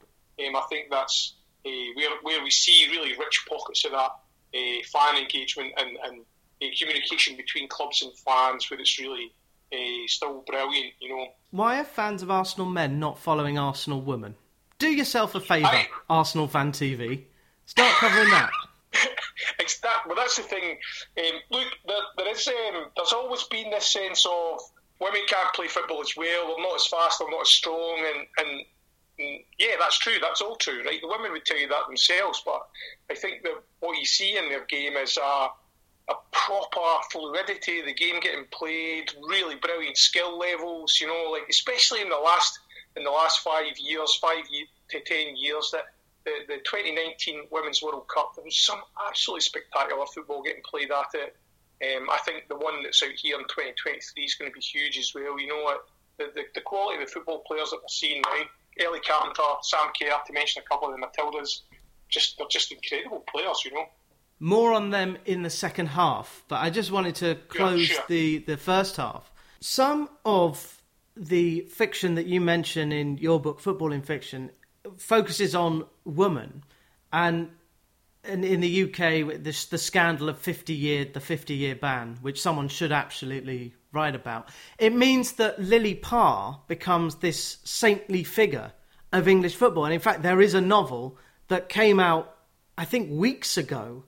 um, 0.46 0.56
I 0.56 0.62
think 0.70 0.88
that's 0.92 1.36
uh, 1.66 1.70
where 1.96 2.10
where 2.22 2.44
we 2.44 2.52
see 2.52 2.88
really 2.92 3.18
rich 3.18 3.46
pockets 3.50 3.86
of 3.86 3.92
that 3.92 4.12
uh, 4.54 4.84
fan 4.92 5.18
engagement 5.18 5.74
and, 5.78 5.98
and 6.04 6.22
uh, 6.62 6.66
communication 6.78 7.36
between 7.38 7.68
clubs 7.68 8.02
and 8.02 8.14
fans, 8.18 8.70
where 8.70 8.80
it's 8.80 9.00
really 9.00 9.32
uh, 9.74 9.78
still 10.08 10.44
brilliant. 10.46 10.94
You 11.00 11.10
know, 11.10 11.28
why 11.52 11.80
are 11.80 11.86
fans 11.86 12.22
of 12.22 12.30
Arsenal 12.30 12.68
men 12.68 13.00
not 13.00 13.18
following 13.18 13.58
Arsenal 13.58 14.02
women? 14.02 14.36
Do 14.78 14.90
yourself 14.90 15.36
a 15.36 15.40
favour, 15.40 15.86
Arsenal 16.10 16.48
fan 16.48 16.74
TV. 16.74 17.24
Start 17.66 17.96
covering 17.96 18.30
that. 18.30 18.50
that, 19.82 20.04
well, 20.06 20.16
that's 20.16 20.38
the 20.38 20.44
thing. 20.44 20.78
Um, 21.18 21.40
look, 21.52 21.68
there, 21.88 21.98
there 22.18 22.32
is. 22.32 22.48
Um, 22.48 22.86
there's 22.96 23.14
always 23.14 23.44
been 23.44 23.72
this 23.72 23.92
sense 23.92 24.26
of 24.26 24.60
women 25.00 25.22
can't 25.28 25.54
play 25.54 25.68
football 25.68 26.02
as 26.02 26.16
well. 26.16 26.48
They're 26.48 26.66
not 26.66 26.76
as 26.76 26.88
fast. 26.88 27.20
They're 27.20 27.30
not 27.30 27.42
as 27.42 27.50
strong. 27.50 28.06
And, 28.14 28.28
and, 28.38 28.66
and, 29.20 29.40
yeah, 29.60 29.76
that's 29.80 29.98
true. 30.00 30.18
That's 30.22 30.42
all 30.42 30.56
true, 30.56 30.84
right? 30.86 31.00
The 31.02 31.08
women 31.08 31.32
would 31.32 31.46
tell 31.46 31.60
you 31.60 31.68
that 31.68 31.88
themselves. 31.88 32.42
But 32.46 32.66
I 33.10 33.16
think 33.16 33.44
that 33.44 33.62
what 33.80 33.98
you 33.98 34.06
see 34.06 34.38
in 34.38 34.50
their 34.50 34.66
game 34.66 34.94
is 34.94 35.18
a, 35.18 35.48
a 36.10 36.16
proper 36.32 37.04
fluidity. 37.12 37.82
The 37.82 37.94
game 37.94 38.20
getting 38.20 38.46
played, 38.52 39.12
really 39.28 39.56
brilliant 39.56 39.98
skill 39.98 40.38
levels. 40.38 40.98
You 41.00 41.08
know, 41.08 41.30
like 41.32 41.48
especially 41.50 42.02
in 42.02 42.10
the 42.10 42.18
last 42.18 42.60
in 42.96 43.04
the 43.04 43.12
last 43.12 43.40
five 43.40 43.78
years, 43.78 44.16
five 44.16 44.46
to 44.90 45.00
ten 45.02 45.36
years 45.36 45.70
that 45.74 45.86
the, 46.26 46.32
the 46.48 46.58
2019 46.58 47.48
Women's 47.52 47.82
World 47.82 48.08
Cup, 48.14 48.36
there 48.36 48.44
was 48.44 48.58
some 48.58 48.82
absolutely 49.08 49.42
spectacular 49.42 50.06
football 50.14 50.44
getting 50.44 50.64
played 50.64 50.92
at 50.92 51.14
it. 51.14 51.36
Um, 51.84 52.10
I 52.10 52.18
think 52.26 52.48
the 52.48 52.56
one 52.56 52.84
that's 52.84 53.04
out 53.04 53.12
here 53.16 53.38
in 53.38 53.44
2023 53.44 54.24
is 54.24 54.36
going 54.36 54.50
to 54.50 54.54
be 54.56 54.62
huge 54.62 54.98
as 54.98 55.14
well. 55.14 55.40
You 55.40 55.48
know 55.48 55.62
what? 55.62 55.86
The, 56.18 56.32
the, 56.34 56.42
the 56.56 56.62
quality 56.62 57.02
of 57.02 57.08
the 57.08 57.12
football 57.12 57.44
players 57.46 57.70
that 57.72 57.78
we're 57.78 57.88
seeing 57.90 58.22
now, 58.22 58.86
Ellie 58.86 59.02
Carpenter, 59.02 59.44
Sam 59.62 59.90
Kerr, 60.00 60.16
to 60.26 60.34
mention 60.34 60.64
a 60.66 60.70
couple 60.70 60.92
of 60.92 61.00
the 61.00 61.06
Matildas, 61.06 61.62
just 62.10 62.38
they're 62.38 62.48
just 62.50 62.72
incredible 62.72 63.24
players, 63.32 63.64
you 63.66 63.74
know. 63.74 63.86
More 64.40 64.74
on 64.74 64.90
them 64.90 65.18
in 65.26 65.44
the 65.44 65.50
second 65.50 65.88
half, 65.88 66.44
but 66.48 66.58
I 66.58 66.70
just 66.70 66.92
wanted 66.92 67.16
to 67.16 67.36
close 67.48 67.90
yeah, 67.90 67.96
sure. 67.96 68.04
the, 68.08 68.38
the 68.40 68.58
first 68.58 68.98
half. 68.98 69.32
Some 69.60 70.10
of 70.26 70.82
the 71.16 71.62
fiction 71.62 72.16
that 72.16 72.26
you 72.26 72.42
mention 72.42 72.92
in 72.92 73.18
your 73.18 73.40
book, 73.40 73.60
Football 73.60 73.92
in 73.92 74.02
Fiction, 74.02 74.52
focuses 74.98 75.56
on 75.56 75.86
women, 76.06 76.64
and, 77.12 77.50
and 78.24 78.46
in 78.46 78.62
the 78.62 78.84
UK, 78.84 79.44
this, 79.44 79.66
the 79.66 79.78
scandal 79.78 80.30
of 80.30 80.38
fifty 80.38 80.74
year 80.74 81.06
the 81.06 81.20
fifty 81.20 81.56
year 81.56 81.76
ban, 81.76 82.18
which 82.22 82.42
someone 82.42 82.68
should 82.68 82.92
absolutely 82.92 83.76
write 83.92 84.16
about. 84.16 84.50
It 84.78 84.94
means 84.94 85.34
that 85.34 85.60
Lily 85.60 85.96
Parr 85.96 86.60
becomes 86.68 87.16
this 87.16 87.58
saintly 87.64 88.24
figure 88.24 88.72
of 89.12 89.28
English 89.28 89.56
football, 89.56 89.86
and 89.86 89.94
in 89.94 90.00
fact, 90.00 90.22
there 90.22 90.42
is 90.42 90.54
a 90.54 90.62
novel 90.62 91.18
that 91.48 91.70
came 91.70 92.00
out, 92.00 92.36
I 92.78 92.86
think, 92.86 93.10
weeks 93.12 93.58
ago. 93.58 94.04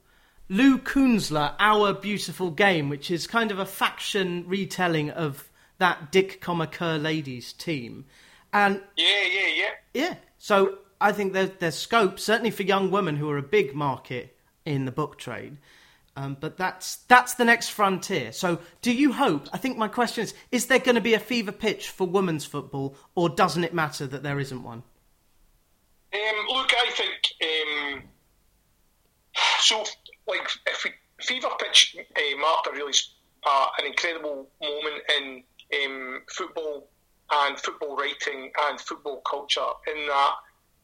Lou 0.49 0.77
Kuenzler, 0.77 1.55
Our 1.59 1.93
Beautiful 1.93 2.51
Game, 2.51 2.87
which 2.87 3.11
is 3.11 3.27
kind 3.27 3.51
of 3.51 3.59
a 3.59 3.65
faction 3.65 4.45
retelling 4.47 5.09
of 5.09 5.49
that 5.77 6.11
Dick, 6.11 6.41
Kerr 6.41 6.97
ladies 6.97 7.53
team. 7.53 8.05
And 8.53 8.81
yeah, 8.95 9.23
yeah, 9.29 9.47
yeah. 9.55 9.71
Yeah. 9.93 10.15
So 10.37 10.77
I 10.99 11.11
think 11.11 11.33
there's, 11.33 11.51
there's 11.59 11.75
scope, 11.75 12.19
certainly 12.19 12.51
for 12.51 12.63
young 12.63 12.91
women 12.91 13.17
who 13.17 13.29
are 13.29 13.37
a 13.37 13.43
big 13.43 13.73
market 13.75 14.35
in 14.65 14.85
the 14.85 14.91
book 14.91 15.17
trade. 15.17 15.57
Um, 16.15 16.35
but 16.39 16.57
that's 16.57 16.95
that's 17.07 17.35
the 17.35 17.45
next 17.45 17.69
frontier. 17.69 18.31
So, 18.31 18.59
do 18.81 18.91
you 18.91 19.13
hope? 19.13 19.47
I 19.53 19.57
think 19.59 19.77
my 19.77 19.87
question 19.87 20.23
is: 20.23 20.33
Is 20.51 20.65
there 20.65 20.79
going 20.79 20.95
to 20.95 21.01
be 21.01 21.13
a 21.13 21.19
fever 21.19 21.51
pitch 21.51 21.91
for 21.91 22.07
women's 22.07 22.43
football, 22.43 22.95
or 23.13 23.29
doesn't 23.29 23.63
it 23.63 23.71
matter 23.71 24.07
that 24.07 24.23
there 24.23 24.39
isn't 24.39 24.63
one? 24.63 24.81
Um, 26.13 26.45
look, 26.49 26.71
I 26.73 26.89
think 26.89 27.21
um, 27.43 28.03
so. 29.59 29.83
Like, 30.27 30.49
if 30.65 30.83
we, 30.83 30.91
fever 31.21 31.49
pitch 31.59 31.95
uh, 31.99 32.37
marked 32.41 32.67
a 32.67 32.71
really 32.71 32.93
uh, 33.45 33.67
an 33.79 33.85
incredible 33.85 34.49
moment 34.59 35.03
in 35.19 35.43
um, 35.85 36.21
football 36.29 36.89
and 37.31 37.59
football 37.59 37.95
writing 37.95 38.51
and 38.67 38.79
football 38.81 39.21
culture 39.21 39.67
in 39.87 40.07
that 40.07 40.33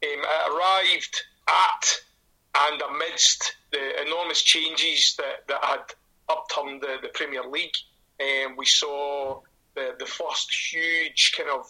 um, 0.03 0.19
arrived 0.51 1.21
at 1.47 2.01
and 2.55 2.81
amidst 2.81 3.55
the 3.71 4.01
enormous 4.05 4.41
changes 4.41 5.15
that, 5.17 5.47
that 5.47 5.63
had 5.63 5.83
upturned 6.29 6.81
the, 6.81 6.97
the 7.01 7.09
Premier 7.09 7.43
League. 7.43 7.73
Um, 8.21 8.55
we 8.55 8.65
saw 8.65 9.41
the, 9.75 9.95
the 9.97 10.05
first 10.05 10.53
huge 10.71 11.33
kind 11.35 11.49
of 11.49 11.65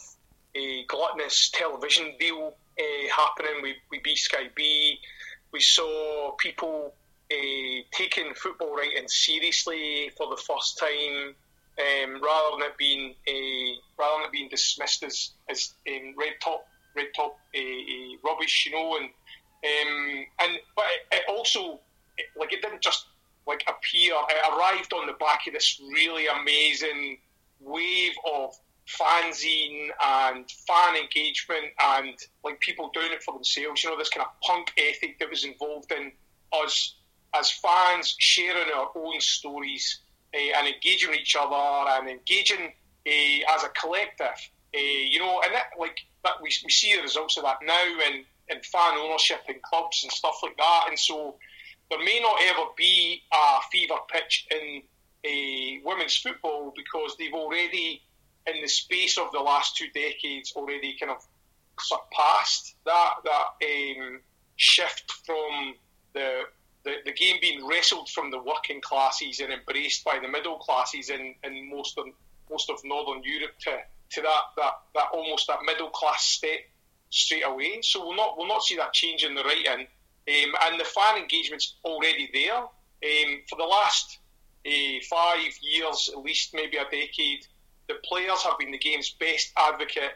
uh, 0.56 0.82
gluttonous 0.88 1.50
television 1.50 2.12
deal 2.18 2.54
uh, 2.78 3.08
happening 3.14 3.62
with, 3.62 3.76
with 3.90 4.02
B 4.02 4.14
Sky 4.14 4.50
B. 4.54 4.98
We 5.52 5.60
saw 5.60 6.32
people 6.32 6.92
uh, 7.32 7.82
taking 7.92 8.34
football 8.34 8.76
writing 8.76 9.08
seriously 9.08 10.10
for 10.16 10.28
the 10.28 10.36
first 10.36 10.78
time 10.78 11.34
um, 11.78 12.22
rather 12.22 12.58
than 12.58 12.68
it 12.68 12.76
being 12.76 13.14
a, 13.26 13.74
rather 13.98 14.18
than 14.18 14.26
it 14.26 14.32
being 14.32 14.48
dismissed 14.48 15.02
as 15.02 15.30
as 15.48 15.72
um, 15.88 16.14
red 16.16 16.34
top 16.42 16.66
red 16.96 17.06
top 17.14 17.38
uh, 17.56 18.16
rubbish, 18.24 18.66
you 18.66 18.72
know, 18.72 18.96
and 18.96 19.06
um, 19.06 20.26
and 20.40 20.58
but 20.76 20.84
it, 21.12 21.16
it 21.16 21.22
also 21.28 21.80
it, 22.18 22.26
like 22.38 22.52
it 22.52 22.62
didn't 22.62 22.82
just 22.82 23.06
like 23.46 23.64
appear. 23.68 24.14
It 24.28 24.56
arrived 24.56 24.92
on 24.92 25.06
the 25.06 25.14
back 25.14 25.46
of 25.46 25.54
this 25.54 25.80
really 25.92 26.26
amazing 26.26 27.18
wave 27.60 28.12
of 28.32 28.54
fanzine 28.86 29.88
and 30.04 30.44
fan 30.66 30.96
engagement 30.96 31.72
and 31.82 32.14
like 32.44 32.60
people 32.60 32.90
doing 32.92 33.12
it 33.12 33.22
for 33.22 33.34
themselves. 33.34 33.82
You 33.82 33.90
know, 33.90 33.98
this 33.98 34.10
kind 34.10 34.26
of 34.26 34.40
punk 34.42 34.72
ethic 34.76 35.18
that 35.18 35.30
was 35.30 35.44
involved 35.44 35.92
in 35.92 36.12
us 36.52 36.96
as 37.38 37.50
fans 37.50 38.14
sharing 38.18 38.72
our 38.74 38.90
own 38.94 39.20
stories 39.20 40.00
uh, 40.34 40.58
and 40.58 40.68
engaging 40.68 41.10
with 41.10 41.20
each 41.20 41.36
other 41.38 41.90
and 41.90 42.08
engaging 42.08 42.72
uh, 43.06 43.54
as 43.54 43.64
a 43.64 43.68
collective. 43.70 44.50
Uh, 44.74 44.78
you 45.08 45.20
know, 45.20 45.40
and 45.44 45.54
that, 45.54 45.66
like 45.78 45.98
that, 46.24 46.34
we, 46.42 46.50
we 46.64 46.70
see 46.70 46.96
the 46.96 47.02
results 47.02 47.36
of 47.36 47.44
that 47.44 47.58
now 47.64 47.84
in, 48.08 48.24
in 48.48 48.62
fan 48.62 48.98
ownership 48.98 49.40
in 49.48 49.56
clubs 49.62 50.02
and 50.02 50.10
stuff 50.10 50.40
like 50.42 50.56
that. 50.56 50.86
And 50.88 50.98
so 50.98 51.36
there 51.90 51.98
may 51.98 52.18
not 52.20 52.36
ever 52.48 52.68
be 52.76 53.22
a 53.32 53.60
fever 53.70 53.94
pitch 54.10 54.46
in 54.50 54.82
a 55.24 55.80
women's 55.84 56.16
football 56.16 56.72
because 56.76 57.16
they've 57.18 57.32
already, 57.32 58.02
in 58.46 58.60
the 58.60 58.68
space 58.68 59.16
of 59.16 59.30
the 59.32 59.38
last 59.38 59.76
two 59.76 59.86
decades, 59.94 60.52
already 60.56 60.96
kind 60.98 61.12
of 61.12 61.24
surpassed 61.80 62.76
that 62.84 63.14
that 63.24 63.46
um, 63.64 64.20
shift 64.56 65.10
from 65.26 65.74
the 66.12 66.42
the, 66.84 66.96
the 67.06 67.12
game 67.12 67.36
being 67.40 67.66
wrestled 67.66 68.08
from 68.10 68.30
the 68.30 68.38
working 68.38 68.80
classes 68.80 69.40
and 69.40 69.52
embraced 69.52 70.04
by 70.04 70.18
the 70.20 70.28
middle 70.28 70.58
classes 70.58 71.10
in, 71.10 71.34
in 71.42 71.70
most 71.70 71.98
of 71.98 72.06
most 72.50 72.70
of 72.70 72.78
northern 72.84 73.22
Europe 73.24 73.58
to, 73.60 73.70
to 74.10 74.22
that, 74.22 74.42
that, 74.56 74.72
that 74.94 75.06
almost 75.12 75.46
that 75.48 75.58
middle 75.64 75.90
class 75.90 76.24
state 76.24 76.66
straight 77.10 77.44
away. 77.44 77.80
So 77.82 78.04
we'll 78.06 78.16
not 78.16 78.36
we'll 78.36 78.48
not 78.48 78.62
see 78.62 78.76
that 78.76 78.92
change 78.92 79.24
in 79.24 79.34
the 79.34 79.44
writing. 79.44 79.86
Um, 80.26 80.54
and 80.66 80.80
the 80.80 80.84
fan 80.84 81.18
engagement's 81.18 81.76
already 81.84 82.30
there. 82.32 82.56
Um, 82.56 83.42
for 83.48 83.56
the 83.56 83.64
last 83.64 84.18
uh, 84.66 84.70
five 85.10 85.52
years, 85.60 86.10
at 86.12 86.22
least 86.22 86.54
maybe 86.54 86.78
a 86.78 86.84
decade, 86.84 87.46
the 87.88 87.96
players 88.04 88.42
have 88.42 88.58
been 88.58 88.70
the 88.70 88.78
game's 88.78 89.10
best 89.10 89.52
advocate 89.56 90.12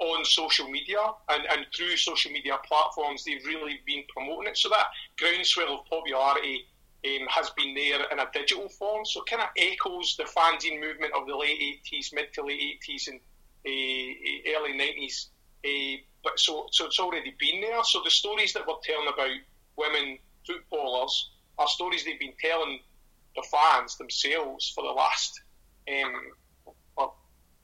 on 0.00 0.24
social 0.24 0.68
media 0.68 0.98
and, 1.28 1.44
and 1.50 1.66
through 1.76 1.96
social 1.96 2.32
media 2.32 2.58
platforms, 2.66 3.24
they've 3.24 3.44
really 3.46 3.78
been 3.86 4.02
promoting 4.08 4.48
it. 4.48 4.58
So 4.58 4.68
that 4.70 4.86
groundswell 5.18 5.78
of 5.78 5.86
popularity 5.86 6.66
um, 7.06 7.26
has 7.28 7.50
been 7.50 7.74
there 7.74 8.00
in 8.10 8.18
a 8.18 8.26
digital 8.32 8.68
form. 8.68 9.04
So 9.04 9.22
it 9.22 9.30
kind 9.30 9.42
of 9.42 9.48
echoes 9.56 10.16
the 10.16 10.24
fanzine 10.24 10.80
movement 10.80 11.12
of 11.14 11.26
the 11.26 11.36
late 11.36 11.82
80s, 11.84 12.12
mid 12.12 12.32
to 12.34 12.44
late 12.44 12.80
80s, 12.82 13.08
and 13.08 13.20
early 13.66 14.78
90s. 14.78 15.26
Uh, 15.64 16.00
but 16.24 16.38
so, 16.38 16.66
so 16.70 16.86
it's 16.86 16.98
already 16.98 17.34
been 17.38 17.60
there. 17.60 17.82
So 17.84 18.00
the 18.04 18.10
stories 18.10 18.52
that 18.54 18.66
we're 18.66 18.74
telling 18.82 19.08
about 19.12 19.30
women 19.76 20.18
footballers 20.46 21.30
are 21.58 21.68
stories 21.68 22.04
they've 22.04 22.18
been 22.18 22.34
telling 22.40 22.80
the 23.36 23.44
fans 23.50 23.96
themselves 23.96 24.70
for 24.74 24.82
the 24.82 24.90
last 24.90 25.40
um, 25.88 27.06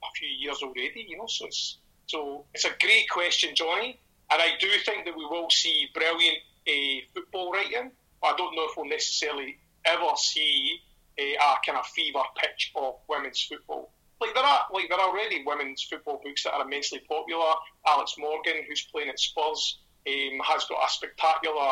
a 0.03 0.11
few 0.15 0.27
years 0.27 0.59
already. 0.61 1.05
You 1.07 1.17
know, 1.17 1.27
so 1.27 1.45
it's 1.45 1.77
so 2.07 2.45
it's 2.53 2.65
a 2.65 2.71
great 2.81 3.09
question, 3.09 3.55
Johnny, 3.55 3.99
and 4.31 4.41
I 4.41 4.51
do 4.59 4.69
think 4.85 5.05
that 5.05 5.15
we 5.15 5.25
will 5.25 5.49
see 5.49 5.87
brilliant 5.93 6.37
uh, 6.67 7.05
football 7.13 7.51
writing. 7.51 7.91
I 8.23 8.33
don't 8.37 8.55
know 8.55 8.65
if 8.65 8.75
we'll 8.75 8.89
necessarily 8.89 9.57
ever 9.85 10.11
see 10.15 10.79
a 11.17 11.35
kind 11.65 11.77
of 11.77 11.85
fever 11.87 12.21
pitch 12.37 12.71
of 12.75 12.95
women's 13.07 13.41
football. 13.41 13.91
Like 14.21 14.33
there 14.33 14.43
are, 14.43 14.65
like 14.73 14.89
there 14.89 14.99
are 14.99 15.09
already 15.09 15.43
women's 15.45 15.83
football 15.83 16.21
books 16.23 16.43
that 16.43 16.53
are 16.53 16.65
immensely 16.65 16.99
popular. 17.07 17.53
Alex 17.87 18.15
Morgan, 18.17 18.63
who's 18.67 18.87
playing 18.91 19.09
at 19.09 19.19
Spurs, 19.19 19.79
um, 20.07 20.39
has 20.43 20.65
got 20.65 20.85
a 20.85 20.89
spectacular, 20.89 21.71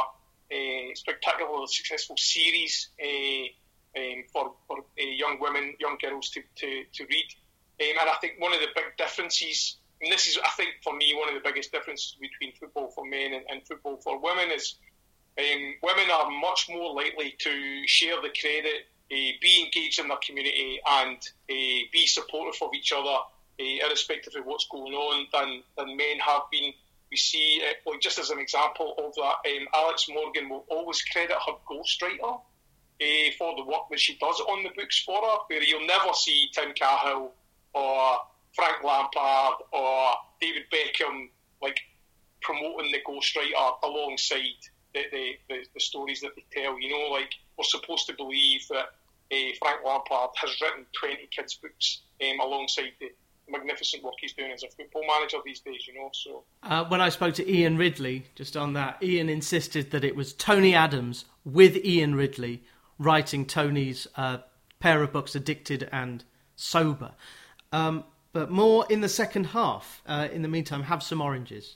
uh, 0.51 0.95
spectacular 0.95 1.67
successful 1.67 2.15
series 2.17 2.89
uh, 3.03 3.99
um, 3.99 4.23
for, 4.31 4.53
for 4.67 4.79
uh, 4.79 5.03
young 5.03 5.37
women, 5.41 5.75
young 5.79 5.97
girls 6.01 6.29
to, 6.29 6.41
to, 6.55 6.83
to 6.93 7.05
read. 7.05 7.27
Um, 7.81 7.97
and 8.01 8.09
I 8.09 8.15
think 8.21 8.35
one 8.39 8.53
of 8.53 8.59
the 8.59 8.67
big 8.75 8.95
differences 8.97 9.77
and 10.01 10.11
this 10.11 10.27
is, 10.27 10.37
I 10.37 10.49
think, 10.49 10.75
for 10.83 10.95
me, 10.95 11.15
one 11.17 11.27
of 11.27 11.41
the 11.41 11.47
biggest 11.47 11.71
differences 11.71 12.15
between 12.19 12.53
football 12.53 12.91
for 12.91 13.05
men 13.05 13.33
and, 13.33 13.43
and 13.49 13.65
football 13.67 13.97
for 13.97 14.19
women 14.19 14.51
is 14.51 14.75
um, 15.39 15.73
women 15.81 16.05
are 16.11 16.29
much 16.29 16.67
more 16.69 16.93
likely 16.93 17.35
to 17.39 17.87
share 17.87 18.21
the 18.21 18.29
credit, 18.39 18.85
be 19.09 19.63
engaged 19.63 19.99
in 19.99 20.07
their 20.07 20.17
community, 20.25 20.79
and 20.85 21.17
uh, 21.17 21.79
be 21.91 22.05
supportive 22.07 22.61
of 22.61 22.73
each 22.73 22.91
other, 22.91 23.09
uh, 23.09 23.85
irrespective 23.85 24.35
of 24.35 24.45
what's 24.45 24.67
going 24.67 24.93
on, 24.93 25.27
than, 25.33 25.63
than 25.77 25.97
men 25.97 26.19
have 26.19 26.43
been. 26.51 26.73
We 27.09 27.17
see, 27.17 27.61
uh, 27.63 27.91
just 28.01 28.19
as 28.19 28.29
an 28.29 28.39
example 28.39 28.95
of 28.97 29.15
that, 29.15 29.49
um, 29.49 29.67
Alex 29.73 30.07
Morgan 30.09 30.49
will 30.49 30.65
always 30.69 31.01
credit 31.01 31.37
her 31.45 31.53
ghostwriter 31.69 32.41
uh, 33.01 33.31
for 33.37 33.55
the 33.55 33.63
work 33.63 33.89
that 33.91 33.99
she 33.99 34.17
does 34.17 34.39
on 34.41 34.63
the 34.63 34.69
books 34.75 35.01
for 35.03 35.21
her, 35.21 35.37
where 35.47 35.63
you'll 35.63 35.87
never 35.87 36.13
see 36.13 36.49
Tim 36.53 36.73
Cahill 36.73 37.31
or 37.73 38.17
Frank 38.53 38.83
Lampard 38.83 39.61
or 39.71 40.13
David 40.41 40.63
Beckham 40.71 41.29
like 41.61 41.79
promoting 42.41 42.91
the 42.91 42.99
ghostwriter 43.07 43.83
alongside 43.83 44.57
the, 44.93 45.03
the, 45.11 45.31
the, 45.49 45.65
the, 45.73 45.79
stories 45.79 46.21
that 46.21 46.31
they 46.35 46.43
tell. 46.51 46.79
You 46.79 46.89
know, 46.89 47.13
like 47.13 47.31
we're 47.57 47.63
supposed 47.63 48.07
to 48.07 48.13
believe 48.13 48.67
that 48.69 48.93
uh, 49.31 49.35
Frank 49.59 49.81
Lampard 49.85 50.29
has 50.35 50.61
written 50.61 50.85
20 50.99 51.27
kids' 51.35 51.55
books 51.55 52.01
um, 52.21 52.39
alongside 52.39 52.91
the 52.99 53.09
magnificent 53.49 54.03
work 54.03 54.13
he's 54.19 54.33
doing 54.33 54.51
as 54.51 54.63
a 54.63 54.67
football 54.69 55.03
manager 55.07 55.37
these 55.45 55.59
days, 55.61 55.87
you 55.87 55.93
know. 55.93 56.09
So 56.13 56.43
uh, 56.63 56.85
when 56.85 57.01
I 57.01 57.09
spoke 57.09 57.33
to 57.35 57.49
Ian 57.49 57.77
Ridley 57.77 58.25
just 58.35 58.57
on 58.57 58.73
that, 58.73 59.01
Ian 59.01 59.29
insisted 59.29 59.91
that 59.91 60.03
it 60.03 60.15
was 60.15 60.33
Tony 60.33 60.75
Adams 60.75 61.25
with 61.45 61.77
Ian 61.77 62.15
Ridley 62.15 62.63
writing 62.99 63.45
Tony's 63.45 64.07
uh, 64.15 64.39
pair 64.79 65.01
of 65.03 65.11
books, 65.11 65.35
Addicted 65.35 65.87
and 65.91 66.23
Sober. 66.55 67.11
Um, 67.71 68.03
but 68.33 68.51
more 68.51 68.85
in 68.89 69.01
the 69.01 69.09
second 69.09 69.47
half. 69.47 70.01
Uh, 70.05 70.27
in 70.31 70.41
the 70.41 70.47
meantime, 70.47 70.83
have 70.83 71.01
some 71.01 71.21
oranges. 71.21 71.75